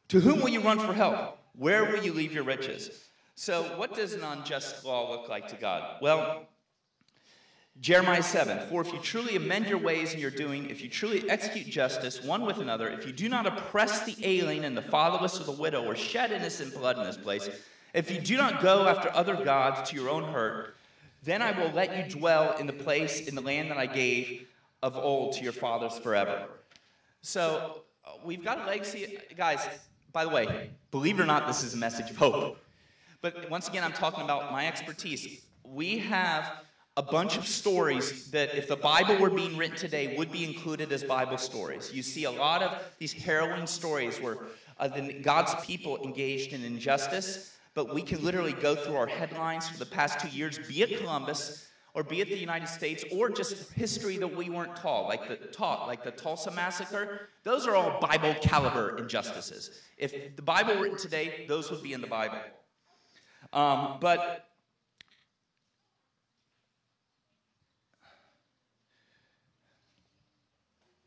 to 0.08 0.20
whom 0.20 0.40
will 0.40 0.50
you 0.50 0.62
run 0.62 0.80
for 0.80 0.94
help? 0.94 1.38
Where 1.56 1.86
will 1.86 2.04
you 2.04 2.14
leave 2.14 2.32
your 2.32 2.44
riches? 2.44 3.06
So, 3.36 3.64
what 3.78 3.96
does 3.96 4.14
an 4.14 4.24
unjust 4.24 4.86
law 4.86 5.12
look 5.12 5.30
like 5.30 5.48
to 5.50 5.56
God? 5.56 5.98
Well, 6.02 6.48
Jeremiah 7.82 8.24
7 8.24 8.68
For 8.68 8.82
if 8.82 8.92
you 8.92 9.00
truly 9.00 9.36
amend 9.36 9.68
your 9.68 9.78
ways 9.78 10.14
in 10.14 10.20
your 10.20 10.32
doing, 10.32 10.70
if 10.70 10.82
you 10.82 10.90
truly 10.90 11.30
execute 11.30 11.68
justice 11.68 12.22
one 12.24 12.46
with 12.46 12.58
another, 12.58 12.90
if 12.90 13.06
you 13.06 13.14
do 13.14 13.30
not 13.30 13.46
oppress 13.46 14.06
the 14.06 14.16
alien 14.24 14.64
and 14.64 14.76
the 14.76 14.82
fatherless 14.82 15.40
or 15.40 15.44
the 15.44 15.52
widow, 15.52 15.86
or 15.86 15.96
shed 15.96 16.32
innocent 16.32 16.74
blood 16.74 16.98
in 16.98 17.04
this 17.04 17.18
place, 17.18 17.50
if 17.94 18.12
you 18.12 18.20
do 18.20 18.38
not 18.38 18.62
go 18.62 18.88
after 18.88 19.10
other 19.14 19.36
gods 19.36 19.90
to 19.90 19.96
your 19.96 20.10
own 20.10 20.24
hurt, 20.24 20.76
then 21.24 21.42
I 21.42 21.52
will 21.52 21.72
let 21.72 21.96
you 21.98 22.20
dwell 22.20 22.56
in 22.58 22.68
the 22.68 22.74
place, 22.74 23.28
in 23.28 23.36
the 23.36 23.42
land 23.42 23.70
that 23.72 23.78
I 23.78 23.86
gave 23.86 24.48
of 24.82 24.96
old 24.96 25.34
to 25.34 25.44
your 25.44 25.54
fathers 25.54 25.98
forever. 25.98 26.46
So 27.22 27.84
uh, 28.06 28.12
we've 28.24 28.44
got 28.44 28.62
a 28.62 28.66
legacy. 28.66 29.18
Guys, 29.36 29.60
by 30.14 30.24
the 30.24 30.30
way, 30.30 30.70
believe 30.92 31.20
it 31.20 31.24
or 31.24 31.26
not, 31.26 31.48
this 31.48 31.64
is 31.64 31.74
a 31.74 31.78
message 31.78 32.10
of 32.10 32.18
hope. 32.18 32.58
But 33.22 33.50
once 33.50 33.68
again, 33.68 33.84
I'm 33.84 33.94
talking 33.94 34.24
about 34.24 34.52
my 34.52 34.68
expertise. 34.68 35.42
We 35.64 35.98
have 35.98 36.64
a 36.96 37.04
bunch 37.04 37.38
of 37.38 37.46
stories 37.46 38.32
that, 38.32 38.56
if 38.56 38.68
the 38.68 38.76
Bible 38.76 39.18
were 39.18 39.30
being 39.30 39.58
written 39.58 39.76
today, 39.76 40.16
would 40.18 40.32
be 40.32 40.44
included 40.46 40.92
as 40.92 41.04
Bible 41.04 41.38
stories. 41.38 41.94
You 41.94 42.02
see 42.02 42.24
a 42.24 42.32
lot 42.32 42.62
of 42.62 42.82
these 42.98 43.12
harrowing 43.12 43.68
stories 43.68 44.20
where 44.20 44.38
uh, 44.80 44.88
the, 44.88 45.14
God's 45.14 45.54
people 45.66 46.02
engaged 46.04 46.54
in 46.54 46.64
injustice 46.64 47.58
but 47.80 47.96
we 47.96 48.02
can 48.02 48.22
literally 48.22 48.52
go 48.52 48.76
through 48.76 48.98
our 48.98 49.08
headlines 49.08 49.70
for 49.70 49.78
the 49.78 49.86
past 49.86 50.20
two 50.20 50.28
years, 50.28 50.60
be 50.68 50.82
it 50.82 51.00
Columbus 51.00 51.66
or 51.94 52.04
be 52.04 52.20
it 52.20 52.28
the 52.28 52.36
United 52.36 52.68
States, 52.68 53.06
or 53.10 53.30
just 53.30 53.72
history 53.72 54.18
that 54.18 54.36
we 54.36 54.50
weren't 54.50 54.76
taught, 54.76 55.08
like 55.08 55.30
the 55.30 55.38
taught, 55.48 55.88
like 55.88 56.04
the 56.04 56.12
Tulsa 56.12 56.52
massacre. 56.52 57.30
Those 57.46 57.66
are 57.66 57.78
all 57.78 58.02
Bible 58.02 58.36
caliber 58.42 58.98
injustices. 58.98 59.72
If 59.98 60.36
the 60.36 60.42
Bible 60.42 60.76
were 60.76 60.82
written 60.82 60.98
today, 60.98 61.46
those 61.48 61.72
would 61.72 61.82
be 61.82 61.94
in 61.94 62.02
the 62.02 62.08
Bible. 62.08 62.40
Um, 63.54 63.98
but 64.02 64.46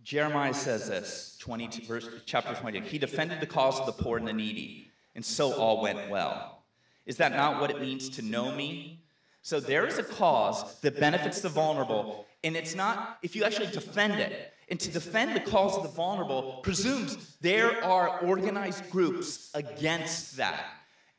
Jeremiah 0.02 0.54
says 0.54 0.88
this, 0.88 1.36
22, 1.40 1.86
verse, 1.86 2.08
chapter 2.24 2.54
20. 2.54 2.80
He 2.80 2.96
defended 2.96 3.40
the 3.40 3.46
cause 3.46 3.78
of 3.78 3.84
the 3.84 3.92
poor 3.92 4.16
and 4.16 4.26
the 4.26 4.32
needy, 4.32 4.90
and 5.14 5.22
so 5.22 5.52
all 5.52 5.82
went 5.82 6.08
well. 6.08 6.51
Is 7.06 7.16
that 7.16 7.32
not 7.32 7.60
what 7.60 7.70
it 7.70 7.80
means 7.80 8.08
to 8.10 8.22
know 8.22 8.52
me? 8.52 9.02
So 9.42 9.58
there 9.58 9.86
is 9.86 9.98
a 9.98 10.04
cause 10.04 10.80
that 10.80 11.00
benefits 11.00 11.40
the 11.40 11.48
vulnerable, 11.48 12.26
and 12.44 12.56
it's 12.56 12.74
not 12.74 13.18
if 13.22 13.34
you 13.34 13.44
actually 13.44 13.70
defend 13.72 14.14
it. 14.14 14.52
And 14.68 14.80
to 14.80 14.90
defend 14.90 15.36
the 15.36 15.40
cause 15.40 15.76
of 15.76 15.82
the 15.82 15.90
vulnerable 15.90 16.60
presumes 16.62 17.36
there 17.42 17.84
are 17.84 18.20
organized 18.20 18.88
groups 18.90 19.50
against 19.54 20.38
that. 20.38 20.64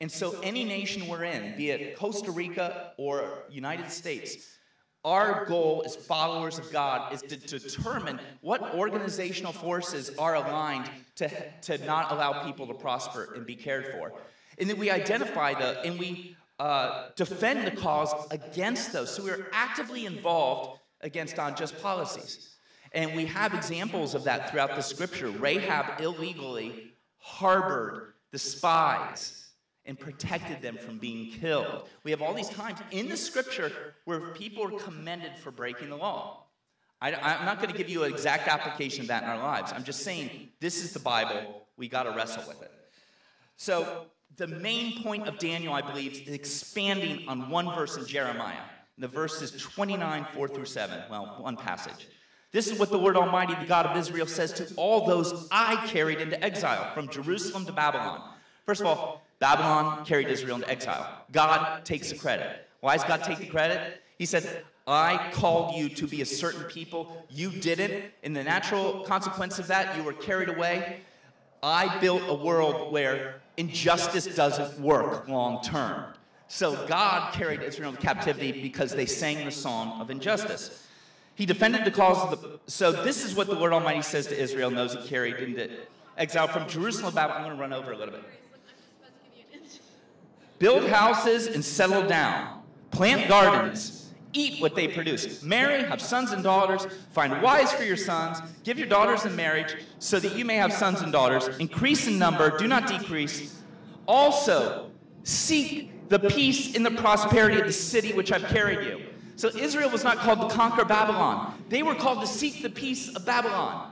And 0.01 0.11
so 0.11 0.39
any 0.41 0.63
nation 0.63 1.07
we're 1.07 1.23
in, 1.23 1.55
be 1.55 1.69
it 1.69 1.95
Costa 1.95 2.31
Rica 2.31 2.93
or 2.97 3.43
United 3.51 3.91
States, 3.91 4.53
our 5.05 5.45
goal 5.45 5.83
as 5.85 5.95
followers 5.95 6.57
of 6.57 6.71
God 6.71 7.13
is 7.13 7.21
to 7.21 7.37
determine 7.37 8.19
what 8.41 8.73
organizational 8.73 9.51
forces 9.51 10.09
are 10.17 10.35
aligned 10.35 10.89
to, 11.17 11.29
to 11.61 11.77
not 11.85 12.11
allow 12.11 12.43
people 12.45 12.65
to 12.67 12.73
prosper 12.73 13.33
and 13.35 13.45
be 13.45 13.55
cared 13.55 13.87
for. 13.87 14.13
And 14.57 14.69
then 14.69 14.77
we 14.77 14.89
identify 14.89 15.53
the, 15.53 15.81
and 15.83 15.99
we 15.99 16.35
uh, 16.59 17.09
defend 17.15 17.65
the 17.65 17.71
cause 17.71 18.13
against 18.31 18.93
those. 18.93 19.13
So 19.13 19.23
we're 19.23 19.47
actively 19.51 20.05
involved 20.05 20.79
against 21.01 21.37
unjust 21.37 21.81
policies. 21.81 22.55
And 22.93 23.15
we 23.15 23.25
have 23.25 23.53
examples 23.53 24.13
of 24.13 24.23
that 24.25 24.49
throughout 24.49 24.75
the 24.75 24.81
scripture. 24.81 25.29
Rahab 25.29 25.99
illegally 25.99 26.93
harbored 27.17 28.13
the 28.31 28.39
spies 28.39 29.49
and 29.85 29.99
protected 29.99 30.61
them 30.61 30.77
from 30.77 30.97
being 30.97 31.31
killed. 31.31 31.89
We 32.03 32.11
have 32.11 32.21
all 32.21 32.33
these 32.33 32.49
times 32.49 32.79
in 32.91 33.09
the 33.09 33.17
scripture 33.17 33.71
where 34.05 34.19
people 34.29 34.63
are 34.63 34.79
commended 34.79 35.37
for 35.37 35.51
breaking 35.51 35.89
the 35.89 35.97
law. 35.97 36.45
I, 37.01 37.11
am 37.11 37.45
not 37.45 37.57
going 37.59 37.69
to 37.69 37.77
give 37.77 37.89
you 37.89 38.03
an 38.03 38.13
exact 38.13 38.47
application 38.47 39.01
of 39.01 39.07
that 39.07 39.23
in 39.23 39.29
our 39.29 39.37
lives. 39.37 39.73
I'm 39.73 39.83
just 39.83 40.03
saying 40.03 40.49
this 40.61 40.81
is 40.81 40.93
the 40.93 40.99
Bible. 40.99 41.67
We 41.75 41.89
got 41.89 42.03
to 42.03 42.11
wrestle 42.11 42.43
with 42.47 42.61
it. 42.61 42.71
So 43.57 44.05
the 44.37 44.47
main 44.47 45.03
point 45.03 45.27
of 45.27 45.37
Daniel, 45.37 45.73
I 45.73 45.81
believe, 45.81 46.27
is 46.27 46.33
expanding 46.33 47.27
on 47.27 47.49
one 47.49 47.65
verse 47.75 47.97
in 47.97 48.05
Jeremiah. 48.05 48.61
The 48.97 49.07
verse 49.07 49.41
is 49.41 49.51
29, 49.51 50.27
4 50.33 50.47
through 50.47 50.65
7. 50.65 51.03
Well, 51.09 51.37
one 51.39 51.57
passage. 51.57 52.07
This 52.51 52.67
is 52.67 52.77
what 52.77 52.89
the 52.89 52.97
Lord 52.97 53.17
Almighty, 53.17 53.55
the 53.55 53.65
God 53.65 53.87
of 53.87 53.97
Israel, 53.97 54.27
says 54.27 54.53
to 54.53 54.71
all 54.75 55.07
those 55.07 55.47
I 55.51 55.87
carried 55.87 56.21
into 56.21 56.41
exile 56.43 56.93
from 56.93 57.09
Jerusalem 57.09 57.65
to 57.65 57.71
Babylon. 57.71 58.21
First 58.65 58.81
of 58.81 58.87
all, 58.87 59.23
Babylon 59.39 60.05
carried 60.05 60.27
Israel 60.27 60.57
into 60.57 60.69
exile. 60.69 61.25
God 61.31 61.83
takes 61.83 62.09
the 62.09 62.17
credit. 62.17 62.67
Why 62.81 62.95
does 62.95 63.05
God 63.05 63.23
take 63.23 63.39
the 63.39 63.47
credit? 63.47 64.01
He 64.19 64.25
said, 64.25 64.63
I 64.85 65.31
called 65.33 65.75
you 65.75 65.89
to 65.89 66.07
be 66.07 66.21
a 66.21 66.25
certain 66.25 66.63
people. 66.65 67.25
You 67.29 67.49
didn't. 67.49 68.05
In 68.21 68.33
the 68.33 68.43
natural 68.43 69.03
consequence 69.05 69.57
of 69.57 69.67
that, 69.67 69.97
you 69.97 70.03
were 70.03 70.13
carried 70.13 70.49
away. 70.49 70.99
I 71.63 71.99
built 71.99 72.21
a 72.27 72.33
world 72.33 72.91
where 72.91 73.41
injustice 73.57 74.25
doesn't 74.35 74.79
work 74.79 75.27
long 75.27 75.61
term. 75.63 76.05
So 76.47 76.85
God 76.87 77.33
carried 77.33 77.61
Israel 77.61 77.89
into 77.89 78.01
captivity 78.01 78.61
because 78.61 78.93
they 78.93 79.05
sang 79.05 79.45
the 79.45 79.51
song 79.51 79.99
of 79.99 80.09
injustice. 80.09 80.87
He 81.35 81.45
defended 81.45 81.83
the 81.83 81.91
cause 81.91 82.21
of 82.21 82.41
the. 82.41 82.59
So 82.67 82.91
this 82.91 83.25
is 83.25 83.33
what 83.35 83.47
the 83.47 83.55
Lord 83.55 83.73
Almighty 83.73 84.03
says 84.03 84.27
to 84.27 84.39
Israel 84.39 84.69
and 84.69 84.77
those 84.77 84.93
he 84.93 85.07
carried 85.07 85.35
into 85.37 85.69
exile 86.17 86.47
from 86.47 86.67
Jerusalem. 86.67 87.11
About 87.11 87.31
I'm 87.31 87.43
going 87.43 87.55
to 87.55 87.61
run 87.61 87.73
over 87.73 87.91
a 87.91 87.97
little 87.97 88.13
bit. 88.13 88.23
Build 90.59 90.87
houses 90.89 91.47
and 91.47 91.65
settle 91.65 92.07
down. 92.07 92.61
Plant 92.91 93.27
gardens 93.27 94.02
eat 94.33 94.61
what 94.61 94.75
they 94.75 94.87
produce. 94.87 95.43
Marry, 95.43 95.83
have 95.83 96.01
sons 96.01 96.31
and 96.31 96.43
daughters, 96.43 96.87
find 97.11 97.41
wives 97.41 97.71
for 97.71 97.83
your 97.83 97.97
sons, 97.97 98.39
give 98.63 98.77
your 98.77 98.87
daughters 98.87 99.25
in 99.25 99.35
marriage, 99.35 99.75
so 99.99 100.19
that 100.19 100.35
you 100.35 100.45
may 100.45 100.55
have 100.55 100.73
sons 100.73 101.01
and 101.01 101.11
daughters. 101.11 101.47
Increase 101.59 102.07
in 102.07 102.19
number, 102.19 102.57
do 102.57 102.67
not 102.67 102.87
decrease. 102.87 103.61
Also, 104.07 104.91
seek 105.23 106.09
the 106.09 106.19
peace 106.19 106.75
and 106.75 106.85
the 106.85 106.91
prosperity 106.91 107.59
of 107.59 107.65
the 107.65 107.73
city 107.73 108.13
which 108.13 108.31
I've 108.31 108.45
carried 108.45 108.85
you. 108.87 109.01
So 109.35 109.49
Israel 109.49 109.89
was 109.89 110.03
not 110.03 110.17
called 110.17 110.49
to 110.49 110.55
conquer 110.55 110.85
Babylon. 110.85 111.63
They 111.69 111.81
were 111.81 111.95
called 111.95 112.21
to 112.21 112.27
seek 112.27 112.61
the 112.61 112.69
peace 112.69 113.15
of 113.15 113.25
Babylon. 113.25 113.91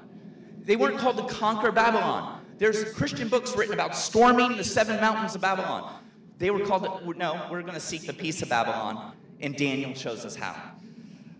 They 0.63 0.75
weren't 0.75 0.99
called 0.99 1.17
to 1.17 1.33
conquer 1.33 1.71
Babylon. 1.71 2.41
There's 2.59 2.83
Christian 2.93 3.27
books 3.27 3.55
written 3.55 3.73
about 3.73 3.95
storming 3.95 4.55
the 4.55 4.63
seven 4.63 5.01
mountains 5.01 5.33
of 5.33 5.41
Babylon. 5.41 5.95
They 6.37 6.51
were 6.51 6.59
called 6.59 6.83
to, 6.83 7.17
no, 7.17 7.47
we're 7.49 7.61
going 7.61 7.73
to 7.73 7.79
seek 7.79 8.05
the 8.05 8.13
peace 8.13 8.43
of 8.43 8.49
Babylon 8.49 9.13
and 9.41 9.55
Daniel 9.55 9.93
shows 9.93 10.25
us 10.25 10.35
how. 10.35 10.55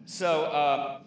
So, 0.05 0.43
uh, 0.43 1.01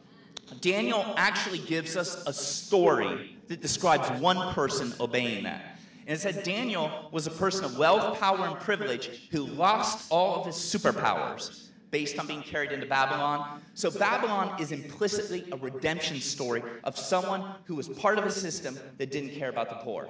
Daniel 0.61 1.05
actually 1.17 1.59
gives 1.59 1.97
us 1.97 2.23
a 2.27 2.33
story 2.33 3.37
that 3.49 3.61
describes 3.61 4.09
one 4.21 4.55
person 4.55 4.93
obeying 5.01 5.45
that. 5.45 5.79
And 6.07 6.17
it 6.17 6.21
said 6.21 6.43
Daniel 6.43 7.09
was 7.13 7.27
a 7.27 7.31
person 7.31 7.65
of 7.65 7.79
wealth, 7.79 8.19
power, 8.21 8.47
and 8.47 8.59
privilege 8.61 9.29
who 9.31 9.47
lost 9.47 10.07
all 10.11 10.37
of 10.37 10.47
his 10.47 10.55
superpowers 10.55 11.69
based 11.91 12.19
on 12.19 12.27
being 12.27 12.43
carried 12.43 12.73
into 12.73 12.87
Babylon. 12.87 13.63
So, 13.75 13.91
Babylon 13.91 14.61
is 14.61 14.73
implicitly 14.73 15.45
a 15.53 15.57
redemption 15.57 16.21
story 16.21 16.63
of 16.85 16.99
someone 16.99 17.45
who 17.65 17.75
was 17.75 17.89
part 17.89 18.19
of 18.19 18.27
a 18.27 18.31
system 18.31 18.79
that 18.99 19.11
didn't 19.11 19.31
care 19.31 19.49
about 19.49 19.69
the 19.69 19.77
poor. 19.77 20.09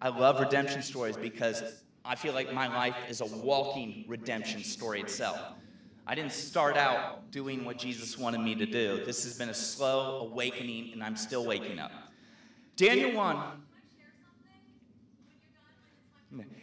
I 0.00 0.08
love 0.08 0.40
redemption 0.40 0.82
stories 0.82 1.16
because 1.16 1.62
I 2.04 2.14
feel 2.14 2.32
like 2.32 2.52
my 2.52 2.68
life 2.68 2.96
is 3.08 3.20
a 3.20 3.26
walking 3.26 4.04
redemption 4.08 4.62
story 4.62 5.00
itself. 5.00 5.38
I 6.10 6.14
didn't 6.14 6.32
start 6.32 6.78
out 6.78 7.30
doing 7.30 7.66
what 7.66 7.76
Jesus 7.76 8.16
wanted 8.16 8.40
me 8.40 8.54
to 8.54 8.64
do. 8.64 9.04
This 9.04 9.24
has 9.24 9.36
been 9.36 9.50
a 9.50 9.54
slow 9.54 10.20
awakening, 10.22 10.94
and 10.94 11.04
I'm 11.04 11.16
still 11.16 11.44
waking 11.44 11.78
up. 11.78 11.92
Daniel 12.76 13.12
1. 13.12 13.36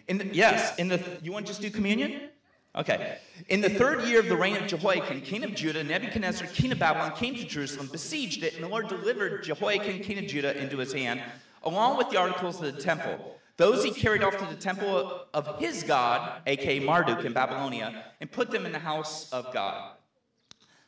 In 0.07 0.17
the, 0.17 0.25
yes, 0.33 0.75
in 0.77 0.87
the, 0.87 0.99
you 1.21 1.31
want 1.31 1.45
to 1.45 1.51
just 1.51 1.61
do 1.61 1.69
communion? 1.69 2.29
Okay. 2.75 3.19
In 3.47 3.61
the 3.61 3.69
third 3.69 4.05
year 4.05 4.19
of 4.19 4.29
the 4.29 4.35
reign 4.35 4.55
of 4.55 4.65
Jehoiakim, 4.65 5.21
king 5.21 5.43
of 5.43 5.53
Judah, 5.53 5.83
Nebuchadnezzar, 5.83 6.47
king 6.47 6.71
of 6.71 6.79
Babylon, 6.79 7.15
came 7.15 7.35
to 7.35 7.45
Jerusalem, 7.45 7.87
besieged 7.91 8.43
it, 8.43 8.55
and 8.55 8.63
the 8.63 8.67
Lord 8.67 8.87
delivered 8.87 9.43
Jehoiakim, 9.43 9.99
king 9.99 10.17
of 10.17 10.25
Judah, 10.25 10.59
into 10.59 10.77
his 10.77 10.91
hand, 10.91 11.21
along 11.61 11.97
with 11.97 12.09
the 12.09 12.17
articles 12.17 12.59
of 12.59 12.75
the 12.75 12.81
temple. 12.81 13.39
Those 13.57 13.83
he 13.83 13.91
carried 13.91 14.23
off 14.23 14.37
to 14.37 14.45
the 14.45 14.59
temple 14.59 15.21
of 15.33 15.59
his 15.59 15.83
God, 15.83 16.41
aka 16.45 16.79
Marduk 16.79 17.23
in 17.23 17.33
Babylonia, 17.33 18.03
and 18.19 18.31
put 18.31 18.51
them 18.51 18.65
in 18.65 18.73
the 18.73 18.79
house 18.79 19.31
of 19.31 19.53
God. 19.53 19.95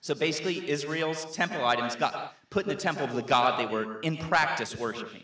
So 0.01 0.13
basically, 0.13 0.69
Israel's 0.69 1.33
temple 1.33 1.65
items 1.65 1.95
got 1.95 2.35
put 2.49 2.63
in 2.63 2.69
the 2.69 2.75
temple 2.75 3.05
of 3.05 3.13
the 3.13 3.21
God 3.21 3.59
they 3.59 3.65
were 3.65 3.99
in 4.01 4.17
practice 4.17 4.77
worshiping. 4.77 5.23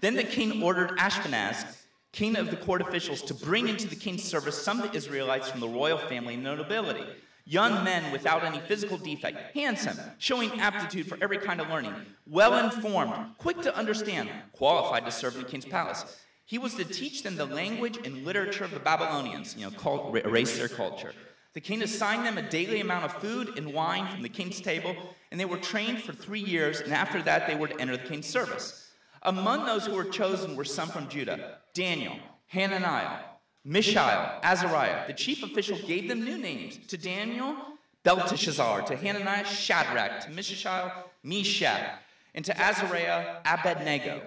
Then 0.00 0.14
the 0.14 0.24
king 0.24 0.62
ordered 0.62 0.96
Ashpenaz, 0.98 1.76
king 2.12 2.36
of 2.36 2.50
the 2.50 2.56
court 2.56 2.80
officials, 2.80 3.22
to 3.22 3.34
bring 3.34 3.68
into 3.68 3.86
the 3.86 3.96
king's 3.96 4.24
service 4.24 4.60
some 4.60 4.80
of 4.80 4.90
the 4.90 4.96
Israelites 4.96 5.50
from 5.50 5.60
the 5.60 5.68
royal 5.68 5.98
family 5.98 6.34
and 6.34 6.42
nobility. 6.42 7.04
Young 7.44 7.82
men 7.82 8.12
without 8.12 8.44
any 8.44 8.60
physical 8.60 8.98
defect, 8.98 9.54
handsome, 9.54 9.96
showing 10.18 10.60
aptitude 10.60 11.06
for 11.06 11.16
every 11.22 11.38
kind 11.38 11.60
of 11.60 11.68
learning, 11.68 11.94
well 12.26 12.62
informed, 12.62 13.14
quick 13.38 13.60
to 13.62 13.74
understand, 13.74 14.28
qualified 14.52 15.06
to 15.06 15.10
serve 15.10 15.34
in 15.36 15.42
the 15.42 15.48
king's 15.48 15.64
palace. 15.64 16.18
He 16.48 16.56
was 16.56 16.76
to 16.76 16.84
teach 16.86 17.24
them 17.24 17.36
the 17.36 17.44
language 17.44 17.98
and 18.06 18.24
literature 18.24 18.64
of 18.64 18.70
the 18.70 18.80
Babylonians, 18.80 19.54
you 19.54 19.68
know, 19.70 20.14
erase 20.24 20.56
their 20.56 20.68
culture. 20.68 21.12
The 21.52 21.60
king 21.60 21.82
assigned 21.82 22.24
them 22.24 22.38
a 22.38 22.48
daily 22.48 22.80
amount 22.80 23.04
of 23.04 23.12
food 23.20 23.58
and 23.58 23.74
wine 23.74 24.10
from 24.10 24.22
the 24.22 24.30
king's 24.30 24.62
table, 24.62 24.96
and 25.30 25.38
they 25.38 25.44
were 25.44 25.58
trained 25.58 26.00
for 26.00 26.14
three 26.14 26.40
years, 26.40 26.80
and 26.80 26.94
after 26.94 27.20
that 27.20 27.46
they 27.46 27.54
were 27.54 27.68
to 27.68 27.78
enter 27.78 27.98
the 27.98 28.08
king's 28.08 28.24
service. 28.24 28.90
Among 29.24 29.66
those 29.66 29.84
who 29.84 29.92
were 29.92 30.06
chosen 30.06 30.56
were 30.56 30.64
some 30.64 30.88
from 30.88 31.10
Judah 31.10 31.58
Daniel, 31.74 32.16
Hananiah, 32.46 33.24
Mishael, 33.62 34.40
Azariah. 34.42 35.06
The 35.06 35.12
chief 35.12 35.42
official 35.42 35.76
gave 35.86 36.08
them 36.08 36.24
new 36.24 36.38
names. 36.38 36.78
To 36.86 36.96
Daniel, 36.96 37.56
Belteshazzar. 38.04 38.86
To 38.86 38.96
Hananiah, 38.96 39.44
Shadrach. 39.44 40.20
To 40.20 40.30
Mishael, 40.30 40.90
Meshach. 41.22 41.98
And 42.34 42.42
to 42.46 42.58
Azariah, 42.58 43.42
Abednego. 43.44 44.22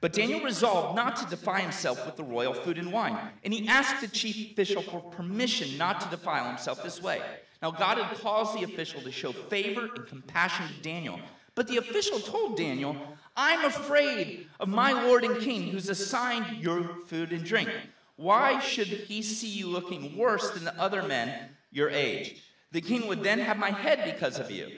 But 0.00 0.12
Daniel 0.12 0.40
resolved 0.40 0.94
not 0.94 1.16
to 1.16 1.26
defile 1.26 1.62
himself 1.62 2.04
with 2.04 2.16
the 2.16 2.24
royal 2.24 2.52
food 2.52 2.78
and 2.78 2.92
wine. 2.92 3.16
And 3.44 3.52
he 3.52 3.66
asked 3.66 4.00
the 4.00 4.08
chief 4.08 4.52
official 4.52 4.82
for 4.82 5.00
permission 5.00 5.78
not 5.78 6.00
to 6.02 6.08
defile 6.08 6.48
himself 6.48 6.82
this 6.82 7.02
way. 7.02 7.22
Now, 7.62 7.70
God 7.70 7.98
had 7.98 8.18
caused 8.18 8.56
the 8.56 8.64
official 8.64 9.00
to 9.00 9.10
show 9.10 9.32
favor 9.32 9.88
and 9.96 10.06
compassion 10.06 10.66
to 10.68 10.82
Daniel. 10.82 11.18
But 11.54 11.68
the 11.68 11.78
official 11.78 12.20
told 12.20 12.58
Daniel, 12.58 12.94
I'm 13.34 13.64
afraid 13.64 14.46
of 14.60 14.68
my 14.68 14.92
Lord 14.92 15.24
and 15.24 15.40
King 15.40 15.68
who's 15.68 15.88
assigned 15.88 16.62
your 16.62 16.82
food 17.06 17.32
and 17.32 17.42
drink. 17.42 17.70
Why 18.16 18.60
should 18.60 18.86
he 18.86 19.22
see 19.22 19.48
you 19.48 19.66
looking 19.66 20.16
worse 20.16 20.50
than 20.50 20.64
the 20.64 20.78
other 20.78 21.02
men 21.02 21.50
your 21.70 21.88
age? 21.88 22.42
The 22.72 22.80
king 22.80 23.06
would 23.06 23.22
then 23.22 23.38
have 23.38 23.58
my 23.58 23.70
head 23.70 24.04
because 24.04 24.38
of 24.38 24.50
you. 24.50 24.70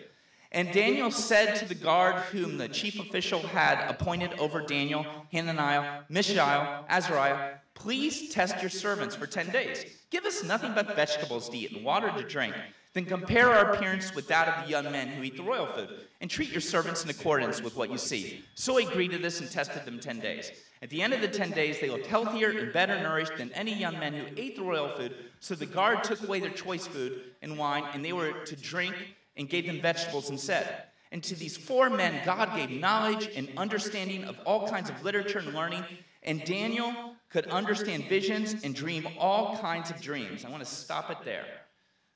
And 0.50 0.72
Daniel 0.72 1.10
said 1.10 1.56
to 1.56 1.66
the 1.66 1.74
guard 1.74 2.16
whom 2.32 2.56
the 2.56 2.68
chief 2.68 2.98
official 2.98 3.40
had 3.40 3.86
appointed 3.88 4.32
over 4.38 4.62
Daniel, 4.62 5.04
Hananiah, 5.30 6.02
Mishael, 6.08 6.86
Azariah, 6.88 7.56
please 7.74 8.32
test 8.32 8.60
your 8.62 8.70
servants 8.70 9.14
for 9.14 9.26
10 9.26 9.50
days. 9.50 9.84
Give 10.10 10.24
us 10.24 10.42
nothing 10.42 10.72
but 10.74 10.96
vegetables 10.96 11.50
to 11.50 11.56
eat 11.58 11.72
and 11.72 11.84
water 11.84 12.10
to 12.16 12.22
drink. 12.22 12.54
Then 12.94 13.04
compare 13.04 13.50
our 13.50 13.74
appearance 13.74 14.14
with 14.14 14.26
that 14.28 14.48
of 14.48 14.64
the 14.64 14.70
young 14.70 14.90
men 14.90 15.08
who 15.08 15.22
eat 15.22 15.36
the 15.36 15.42
royal 15.42 15.66
food, 15.66 15.90
and 16.22 16.30
treat 16.30 16.50
your 16.50 16.62
servants 16.62 17.04
in 17.04 17.10
accordance 17.10 17.60
with 17.60 17.76
what 17.76 17.90
you 17.90 17.98
see. 17.98 18.42
So 18.54 18.78
he 18.78 18.86
agreed 18.86 19.10
to 19.10 19.18
this 19.18 19.40
and 19.40 19.50
tested 19.50 19.84
them 19.84 20.00
10 20.00 20.20
days. 20.20 20.50
At 20.80 20.88
the 20.88 21.02
end 21.02 21.12
of 21.12 21.20
the 21.20 21.28
10 21.28 21.50
days, 21.50 21.78
they 21.78 21.90
looked 21.90 22.06
healthier 22.06 22.50
and 22.50 22.72
better 22.72 22.98
nourished 23.00 23.36
than 23.36 23.52
any 23.52 23.74
young 23.74 23.98
men 23.98 24.14
who 24.14 24.26
ate 24.36 24.56
the 24.56 24.62
royal 24.62 24.88
food. 24.96 25.14
So 25.40 25.54
the 25.54 25.66
guard 25.66 26.02
took 26.02 26.22
away 26.22 26.40
their 26.40 26.50
choice 26.50 26.86
food 26.86 27.20
and 27.42 27.58
wine, 27.58 27.84
and 27.92 28.02
they 28.02 28.14
were 28.14 28.32
to 28.32 28.56
drink 28.56 28.94
and 29.38 29.48
gave 29.48 29.66
them 29.66 29.80
vegetables 29.80 30.28
instead. 30.30 30.84
And 31.10 31.22
to 31.24 31.34
these 31.34 31.56
four 31.56 31.88
men, 31.88 32.20
God 32.24 32.54
gave 32.54 32.70
knowledge 32.70 33.30
and 33.34 33.48
understanding 33.56 34.24
of 34.24 34.38
all 34.44 34.68
kinds 34.68 34.90
of 34.90 35.02
literature 35.02 35.38
and 35.38 35.54
learning. 35.54 35.84
And 36.22 36.44
Daniel 36.44 36.92
could 37.30 37.46
understand 37.46 38.04
visions 38.08 38.62
and 38.62 38.74
dream 38.74 39.08
all 39.18 39.56
kinds 39.58 39.90
of 39.90 40.00
dreams. 40.00 40.44
I 40.44 40.50
want 40.50 40.62
to 40.62 40.68
stop 40.68 41.10
it 41.10 41.18
there. 41.24 41.46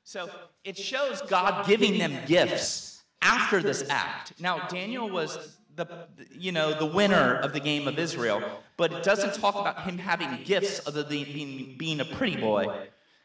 So 0.04 0.28
it 0.64 0.76
shows 0.76 1.22
God 1.22 1.66
giving 1.66 1.98
them 1.98 2.18
gifts 2.26 3.02
after 3.22 3.62
this 3.62 3.85
act. 3.88 4.35
Now, 4.40 4.66
Daniel 4.68 5.08
was 5.08 5.56
the 5.74 5.87
you 6.30 6.52
know 6.52 6.78
the 6.78 6.85
winner 6.85 7.37
of 7.37 7.54
the 7.54 7.61
game 7.61 7.88
of 7.88 7.98
Israel, 7.98 8.42
but 8.76 8.92
it 8.92 9.02
doesn't 9.02 9.40
talk 9.40 9.54
about 9.54 9.85
him 9.85 9.96
having 9.96 10.42
gifts 10.44 10.87
other 10.87 11.02
than 11.02 11.24
being, 11.24 11.76
being 11.78 12.00
a 12.00 12.04
pretty 12.04 12.37
boy 12.37 12.66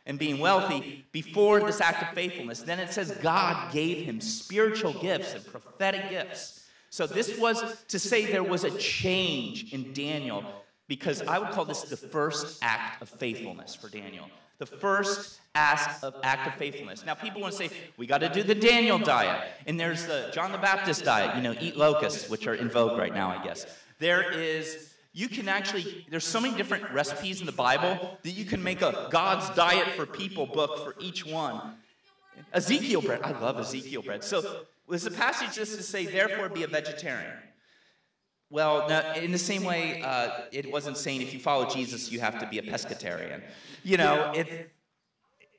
and 0.08 0.18
being 0.18 0.40
wealthy 0.40 1.06
before 1.12 1.60
this 1.60 1.80
act 1.82 2.02
of 2.02 2.10
faithfulness. 2.16 2.62
Then 2.62 2.80
it 2.80 2.92
says 2.92 3.12
God 3.22 3.72
gave 3.72 4.06
him 4.06 4.20
spiritual 4.20 4.94
gifts 4.94 5.36
and 5.36 5.46
prophetic 5.46 6.10
gifts. 6.10 6.64
So 6.90 7.06
this 7.06 7.38
was 7.38 7.84
to 7.90 8.00
say 8.00 8.26
there 8.26 8.44
was 8.44 8.64
a 8.64 8.72
change 8.78 9.74
in 9.74 9.94
Daniel 9.94 10.44
because 10.88 11.22
I 11.22 11.38
would 11.38 11.50
call 11.50 11.66
this 11.66 11.84
the 11.84 11.98
first 11.98 12.60
act 12.64 13.02
of 13.02 13.10
faithfulness 13.10 13.76
for 13.76 13.90
Daniel. 13.90 14.26
The 14.60 14.66
first 14.66 15.40
act 15.54 16.04
of, 16.04 16.16
act 16.24 16.48
of 16.48 16.56
faithfulness. 16.56 17.06
Now, 17.06 17.14
people 17.14 17.42
want 17.42 17.54
to 17.54 17.68
say, 17.68 17.76
we 17.98 18.08
got 18.08 18.20
to 18.20 18.30
do 18.30 18.42
the 18.42 18.56
Daniel 18.56 18.98
diet. 18.98 19.52
And 19.68 19.80
there's 19.80 20.08
the 20.08 20.32
John 20.34 20.52
the 20.52 20.58
Baptist 20.58 21.04
diet, 21.04 21.36
you 21.36 21.44
know, 21.44 21.54
eat 21.60 21.76
locusts, 21.78 22.30
which 22.30 22.48
are 22.48 22.56
in 22.56 22.70
vogue 22.70 22.98
right 22.98 23.14
now, 23.14 23.30
I 23.30 23.44
guess. 23.44 23.68
There 24.00 24.32
is 24.32 24.94
you 25.18 25.28
can 25.28 25.50
actually, 25.50 26.06
there's 26.12 26.24
so 26.24 26.40
many 26.40 26.56
different 26.56 26.92
recipes 26.92 27.40
in 27.40 27.48
the 27.48 27.52
Bible 27.52 28.20
that 28.22 28.30
you 28.30 28.46
can 28.46 28.62
make 28.62 28.84
a 28.84 29.08
God's 29.10 29.50
diet 29.56 29.88
for 29.96 30.06
people 30.06 30.46
book 30.46 30.86
for 30.86 30.94
each 31.00 31.26
one. 31.26 31.74
Ezekiel 32.54 33.02
bread, 33.02 33.22
I 33.24 33.32
love 33.32 33.58
Ezekiel 33.58 34.04
bread. 34.04 34.24
So, 34.24 34.66
was 34.86 35.02
the 35.02 35.10
passage 35.10 35.56
just 35.56 35.76
to 35.76 35.82
say, 35.82 36.06
therefore 36.06 36.50
be 36.50 36.62
a 36.62 36.68
vegetarian? 36.68 37.34
Well, 38.52 38.88
no, 38.88 39.14
in 39.14 39.32
the 39.32 39.40
same 39.40 39.64
way, 39.64 40.04
uh, 40.04 40.42
it 40.52 40.72
wasn't 40.72 40.98
saying 40.98 41.24
if 41.24 41.34
you 41.34 41.40
follow 41.40 41.66
Jesus, 41.68 42.12
you 42.12 42.20
have 42.20 42.38
to 42.40 42.46
be 42.46 42.60
a 42.60 42.62
pescatarian. 42.62 43.42
You 43.84 43.98
know, 43.98 44.32
it, 44.36 44.70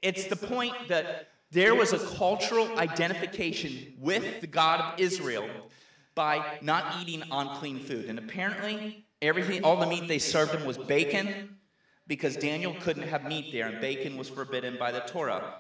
it's 0.03 0.29
the 0.29 0.37
point 0.37 0.75
that 0.87 1.31
there 1.51 1.75
was 1.75 1.93
a 1.93 1.99
cultural 1.99 2.79
identification 2.79 3.95
with 3.99 4.41
the 4.41 4.47
God 4.47 4.81
of 4.81 5.01
Israel 5.01 5.49
by 6.15 6.59
not 6.63 7.03
eating 7.03 7.25
unclean 7.33 7.81
food. 7.81 8.05
And 8.05 8.21
apparently, 8.21 9.05
Everything, 9.21 9.65
all 9.65 9.77
the 9.77 9.87
meat 9.87 10.07
they 10.07 10.19
served 10.19 10.53
him 10.53 10.65
was 10.65 10.79
bacon 10.79 11.57
because 12.07 12.37
Daniel 12.37 12.75
couldn't 12.81 13.09
have 13.09 13.25
meat 13.25 13.53
there, 13.53 13.67
and 13.67 13.81
bacon 13.81 14.17
was 14.17 14.29
forbidden 14.29 14.77
by 14.79 14.93
the 14.93 15.01
Torah 15.01 15.57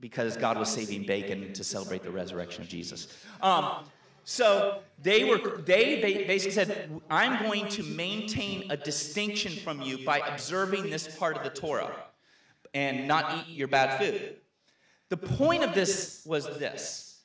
because 0.00 0.36
God 0.36 0.58
was 0.58 0.68
saving 0.70 1.04
bacon 1.06 1.52
to 1.52 1.64
celebrate 1.64 2.02
the 2.02 2.10
resurrection 2.10 2.62
of 2.62 2.68
Jesus. 2.68 3.08
Um, 3.40 3.84
so 4.24 4.80
they 5.00 5.24
were 5.24 5.38
they, 5.58 6.00
they 6.00 6.24
basically 6.24 6.52
said, 6.52 6.90
"I'm 7.08 7.42
going 7.44 7.68
to 7.68 7.82
maintain 7.82 8.70
a 8.70 8.76
distinction 8.76 9.52
from 9.52 9.80
you 9.80 10.04
by 10.04 10.18
observing 10.18 10.90
this 10.90 11.06
part 11.16 11.36
of 11.36 11.44
the 11.44 11.50
Torah 11.50 11.94
and 12.74 13.06
not 13.06 13.38
eat 13.38 13.54
your 13.54 13.68
bad 13.68 13.98
food." 13.98 14.36
The 15.10 15.16
point 15.16 15.62
of 15.62 15.74
this 15.74 16.22
was 16.26 16.46
this: 16.58 17.20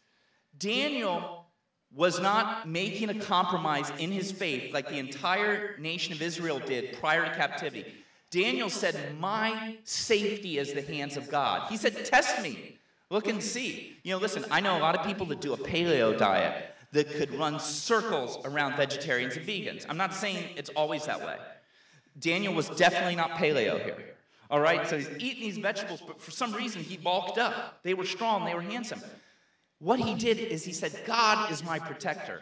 Daniel 0.60 1.41
was 1.96 2.20
not 2.20 2.68
making 2.68 3.10
a 3.10 3.20
compromise 3.20 3.92
in 3.98 4.12
his 4.12 4.32
faith 4.32 4.74
like 4.74 4.88
the 4.88 4.98
entire 4.98 5.78
nation 5.78 6.14
of 6.14 6.22
Israel 6.22 6.60
did 6.60 6.98
prior 7.00 7.26
to 7.26 7.36
captivity. 7.36 7.86
Daniel 8.30 8.70
said, 8.70 9.18
My 9.20 9.78
safety 9.84 10.58
is 10.58 10.74
the 10.74 10.82
hands 10.82 11.18
of 11.18 11.30
God. 11.30 11.70
He 11.70 11.78
said, 11.78 12.06
Test 12.06 12.42
me. 12.42 12.78
Look 13.10 13.28
and 13.28 13.44
see. 13.44 13.98
You 14.04 14.14
know, 14.14 14.20
listen, 14.20 14.46
I 14.50 14.62
know 14.62 14.78
a 14.78 14.80
lot 14.80 14.98
of 14.98 15.06
people 15.06 15.26
that 15.28 15.42
do 15.42 15.52
a 15.52 15.58
paleo 15.58 16.18
diet 16.18 16.74
that 16.94 17.10
could 17.12 17.34
run 17.36 17.60
circles 17.60 18.38
around 18.46 18.78
vegetarians 18.78 19.36
and 19.36 19.46
vegans. 19.46 19.86
I'm 19.90 19.98
not 19.98 20.14
saying 20.14 20.46
it's 20.56 20.70
always 20.70 21.06
that 21.08 21.20
way. 21.20 21.36
Daniel 22.20 22.54
was 22.54 22.70
definitely 22.70 23.16
not 23.16 23.32
paleo 23.32 23.84
here. 23.84 24.16
All 24.50 24.60
right, 24.60 24.88
so 24.88 24.98
he's 24.98 25.10
eating 25.20 25.44
these 25.44 25.58
vegetables, 25.58 26.02
but 26.06 26.22
for 26.22 26.32
some 26.32 26.54
reason 26.54 26.84
he 26.84 26.98
bulked 26.98 27.38
up. 27.38 27.80
They 27.84 27.94
were 27.94 28.06
strong, 28.06 28.46
they 28.46 28.54
were 28.54 28.62
handsome. 28.62 29.02
What 29.82 30.00
he 30.00 30.14
did 30.14 30.38
is 30.38 30.64
he 30.64 30.74
said, 30.74 30.96
God 31.08 31.52
is 31.52 31.64
my 31.64 31.80
protector. 31.80 32.40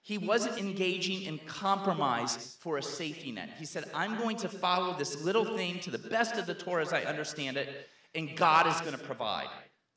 He 0.00 0.16
wasn't 0.16 0.56
engaging 0.56 1.24
in 1.24 1.36
compromise 1.40 2.56
for 2.58 2.78
a 2.78 2.82
safety 2.82 3.32
net. 3.32 3.50
He 3.58 3.66
said, 3.66 3.84
I'm 3.94 4.16
going 4.16 4.38
to 4.38 4.48
follow 4.48 4.96
this 4.96 5.22
little 5.22 5.44
thing 5.58 5.80
to 5.80 5.90
the 5.90 5.98
best 5.98 6.36
of 6.36 6.46
the 6.46 6.54
Torah 6.54 6.80
as 6.80 6.94
I 6.94 7.02
understand 7.02 7.58
it, 7.58 7.86
and 8.14 8.34
God 8.34 8.66
is 8.66 8.80
going 8.80 8.94
to 8.94 9.04
provide. 9.04 9.48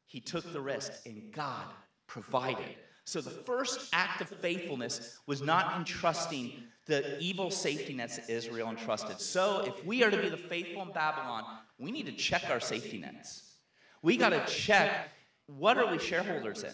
He 0.08 0.20
took 0.20 0.52
the 0.52 0.60
risk, 0.60 0.92
and 1.06 1.32
God 1.32 1.68
provided. 2.06 2.76
So 3.06 3.22
the 3.22 3.30
first 3.30 3.90
act 3.94 4.20
of 4.20 4.28
faithfulness 4.28 5.20
was 5.26 5.42
not 5.42 5.78
entrusting 5.78 6.64
the 6.86 7.18
evil 7.20 7.50
safety 7.50 7.94
nets 7.94 8.18
that 8.18 8.30
Israel 8.30 8.70
entrusted. 8.70 9.22
So 9.22 9.64
if 9.66 9.86
we 9.86 10.04
are 10.04 10.12
to 10.12 10.18
be 10.18 10.28
the 10.28 10.36
faithful 10.36 10.82
in 10.82 10.92
Babylon, 10.92 11.46
we 11.80 11.92
need 11.92 12.08
to 12.08 12.12
check 12.12 12.50
our 12.50 12.60
safety 12.60 12.98
nets. 12.98 13.54
We 14.02 14.18
got 14.18 14.32
to 14.32 14.46
check 14.54 15.12
what 15.48 15.78
are 15.78 15.92
we 15.92 16.00
shareholders 16.00 16.64
in? 16.64 16.72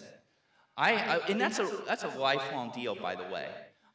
I, 0.76 0.92
I, 0.92 1.20
and 1.28 1.40
that's 1.40 1.58
a 1.58 1.68
that's 1.86 2.04
a 2.04 2.18
lifelong 2.18 2.70
deal, 2.74 2.94
by 2.94 3.14
the 3.14 3.24
way. 3.24 3.48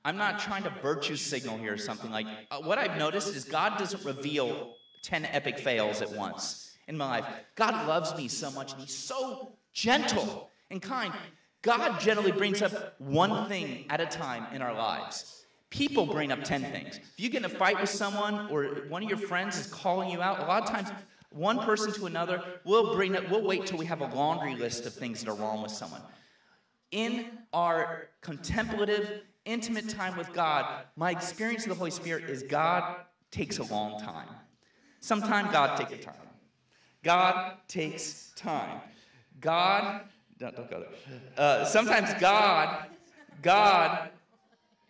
I'm 0.04 0.18
not 0.18 0.40
trying 0.40 0.64
to 0.64 0.70
virtue 0.82 1.16
signal 1.16 1.58
here 1.58 1.74
or 1.74 1.78
something 1.78 2.12
like. 2.12 2.28
Uh, 2.52 2.60
what 2.60 2.78
I've 2.78 2.98
noticed 2.98 3.36
is 3.36 3.44
God 3.44 3.78
doesn't 3.78 4.06
reveal 4.06 4.76
ten 5.02 5.26
epic 5.26 5.58
fails 5.58 6.02
at 6.02 6.12
once 6.12 6.78
in 6.88 6.98
my 6.98 7.20
life. 7.20 7.26
God 7.56 7.88
loves 7.88 8.16
me 8.16 8.28
so 8.28 8.52
much, 8.52 8.74
and 8.74 8.82
He's 8.82 8.96
so 8.96 9.54
gentle 9.74 10.50
and 10.70 10.82
kind. 10.82 11.14
God 11.62 12.00
generally 12.00 12.32
brings 12.32 12.62
up 12.62 13.00
one 13.00 13.50
thing 13.50 13.86
at 13.90 14.00
a 14.00 14.06
time 14.06 14.46
in 14.54 14.62
our 14.62 14.74
lives. 14.74 15.46
People 15.72 16.06
bring 16.06 16.32
up 16.32 16.44
10 16.44 16.64
things. 16.72 16.98
If 16.98 17.14
you 17.18 17.28
get 17.28 17.44
in 17.44 17.46
a 17.46 17.50
fight 17.50 17.82
with 17.82 17.90
someone 17.90 18.50
or 18.52 18.66
one 18.88 19.04
of 19.04 19.10
your 19.10 19.18
friends 19.18 19.60
is 19.60 19.66
calling 19.66 20.10
you 20.10 20.22
out, 20.22 20.40
a 20.40 20.46
lot 20.46 20.62
of 20.62 20.70
times 20.70 20.90
one 21.36 21.60
person 21.60 21.92
to 21.94 22.06
another, 22.06 22.42
we'll 22.64 22.96
bring 22.96 23.14
it, 23.14 23.30
we'll 23.30 23.44
wait 23.44 23.66
till 23.66 23.78
we 23.78 23.86
have 23.86 24.02
a 24.02 24.08
laundry 24.16 24.56
list 24.56 24.86
of 24.86 24.94
things 24.94 25.22
that 25.22 25.30
are 25.30 25.36
wrong 25.36 25.62
with 25.62 25.72
someone. 25.72 26.02
In 26.92 27.26
our 27.52 28.08
contemplative, 28.22 29.22
intimate 29.44 29.90
time 29.90 30.18
with 30.18 30.32
God, 30.32 30.86
my 30.96 31.12
experience 31.12 31.64
of 31.64 31.70
the 31.70 31.76
Holy 31.76 31.92
Spirit 31.92 32.30
is 32.30 32.44
God 32.44 33.02
takes 33.32 33.60
a 33.60 33.64
long 33.64 34.00
time. 34.00 34.30
Sometimes 35.02 35.52
God 35.52 35.76
takes 35.78 36.06
time. 36.06 36.16
God 37.04 37.58
takes 37.68 38.32
time. 38.36 38.80
God, 39.42 40.02
don't, 40.40 40.56
don't 40.56 40.70
go 40.70 40.80
there. 40.80 41.20
Uh, 41.38 41.66
sometimes 41.66 42.14
God, 42.20 42.86
God 43.42 44.10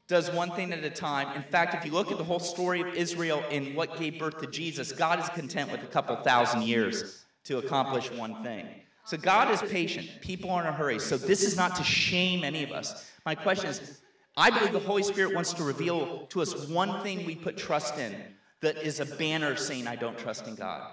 does 0.08 0.30
one 0.32 0.52
thing 0.52 0.72
at 0.72 0.84
a 0.84 0.90
time. 0.90 1.36
In 1.36 1.44
fact, 1.44 1.74
if 1.74 1.86
you 1.86 1.92
look 1.92 2.12
at 2.12 2.18
the 2.18 2.24
whole 2.24 2.40
story 2.40 2.82
of 2.82 2.94
Israel 2.94 3.44
and 3.50 3.76
what 3.76 3.98
gave 3.98 4.20
birth 4.20 4.40
to 4.40 4.48
Jesus, 4.48 4.92
God 4.92 5.20
is 5.20 5.28
content 5.30 5.72
with 5.72 5.82
a 5.84 5.88
couple 5.88 6.16
thousand 6.18 6.64
years 6.64 7.26
to 7.46 7.58
accomplish 7.58 8.12
one 8.12 8.44
thing. 8.44 8.68
So 9.06 9.18
God 9.18 9.52
is 9.52 9.62
patient. 9.72 10.10
People 10.22 10.50
are 10.52 10.62
in 10.62 10.68
a 10.68 10.72
hurry. 10.72 11.00
So 11.00 11.18
this 11.18 11.44
is 11.44 11.56
not 11.56 11.76
to 11.78 11.84
shame 11.84 12.44
any 12.44 12.64
of 12.64 12.72
us. 12.72 13.10
My 13.26 13.36
question 13.36 13.70
is 13.70 14.02
I 14.38 14.50
believe 14.50 14.74
the 14.74 14.80
Holy 14.80 15.04
Spirit 15.04 15.34
wants 15.34 15.54
to 15.54 15.64
reveal 15.64 16.26
to 16.28 16.42
us 16.42 16.68
one 16.68 17.02
thing 17.04 17.26
we 17.26 17.36
put 17.36 17.58
trust 17.58 17.98
in 17.98 18.14
that 18.62 18.78
is 18.78 19.00
a 19.00 19.06
banner 19.06 19.56
saying, 19.56 19.88
I 19.88 19.96
don't 19.96 20.18
trust 20.18 20.48
in 20.48 20.56
God. 20.56 20.90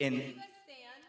And 0.00 0.34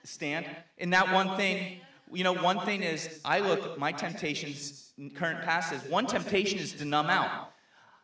stand. 0.04 0.46
And 0.78 0.94
that 0.94 1.12
one 1.12 1.36
thing, 1.36 1.82
you 2.14 2.24
know, 2.24 2.34
one 2.34 2.60
thing 2.62 2.84
is 2.84 3.20
I 3.26 3.40
look, 3.40 3.78
my 3.78 3.92
temptations, 3.92 4.92
current 5.16 5.42
past 5.42 5.74
is 5.74 5.82
one 5.84 6.06
temptation 6.06 6.60
is 6.60 6.74
to 6.74 6.86
numb 6.86 7.10
out. 7.10 7.52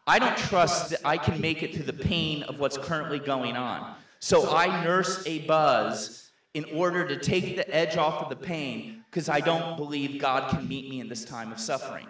I 0.08 0.18
don't 0.18 0.38
trust 0.38 0.90
that 0.90 1.02
I 1.06 1.18
can 1.18 1.40
make 1.40 1.62
it 1.62 1.74
through 1.74 1.86
the 1.86 1.94
pain 1.94 2.44
of 2.44 2.60
what's 2.60 2.78
currently 2.78 3.20
going 3.20 3.56
on. 3.56 3.96
So 4.20 4.56
I 4.56 4.84
nurse 4.84 5.24
a 5.28 5.40
buzz 5.40 6.32
in 6.54 6.66
order 6.74 7.08
to 7.08 7.18
take 7.18 7.56
the 7.56 7.74
edge 7.74 7.96
off 7.96 8.24
of 8.24 8.30
the 8.30 8.36
pain 8.36 9.04
because 9.10 9.30
I 9.30 9.40
don't 9.40 9.78
believe 9.78 10.20
God 10.20 10.50
can 10.50 10.68
meet 10.68 10.90
me 10.90 11.00
in 11.00 11.08
this 11.08 11.24
time 11.24 11.52
of 11.52 11.60
suffering. 11.60 12.08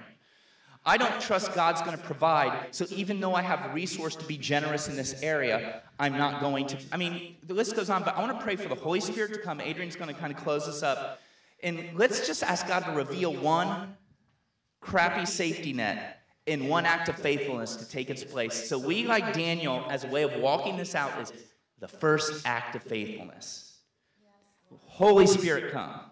I 0.86 0.98
don't 0.98 1.20
trust 1.20 1.54
God's 1.54 1.82
going 1.82 1.98
to 1.98 2.04
provide. 2.04 2.74
So 2.74 2.86
even 2.90 3.20
though 3.20 3.36
I 3.36 3.42
have 3.42 3.74
resource 3.74 4.16
to 4.16 4.26
be 4.26 4.38
generous 4.38 4.88
in 4.88 4.96
this 4.96 5.22
area, 5.22 5.82
I'm 6.00 6.18
not 6.18 6.42
going 6.42 6.68
to. 6.68 6.78
I 6.92 6.98
mean, 6.98 7.36
the 7.46 7.54
list 7.54 7.76
goes 7.76 7.90
on, 7.90 8.04
but 8.04 8.16
I 8.16 8.22
want 8.22 8.38
to 8.38 8.44
pray 8.44 8.56
for 8.56 8.70
the 8.70 8.76
Holy 8.76 9.02
Spirit 9.02 9.34
to 9.34 9.40
come. 9.40 9.60
Adrian's 9.60 9.96
going 9.96 10.14
to 10.14 10.20
kind 10.20 10.34
of 10.34 10.42
close 10.42 10.68
us 10.68 10.82
up. 10.82 11.20
And 11.64 11.90
let's 11.96 12.26
just 12.26 12.44
ask 12.44 12.68
God 12.68 12.86
to 12.86 12.92
reveal 12.92 13.34
one 13.34 13.96
crappy 14.82 15.26
safety 15.26 15.74
net 15.74 16.22
in 16.46 16.68
one 16.68 16.86
act 16.86 17.10
of 17.10 17.16
faithfulness 17.16 17.76
to 17.76 17.88
take 17.88 18.10
its 18.10 18.24
place. 18.24 18.68
So 18.68 18.78
we, 18.78 19.06
like 19.06 19.34
Daniel, 19.34 19.86
as 19.90 20.04
a 20.04 20.08
way 20.08 20.24
of 20.24 20.36
walking 20.42 20.78
this 20.78 20.96
out, 20.96 21.20
is 21.22 21.32
the 21.80 21.88
first 21.88 22.46
act 22.46 22.76
of 22.76 22.84
faithfulness. 22.84 23.78
Holy 24.86 25.28
Spirit, 25.28 25.72
come. 25.72 26.09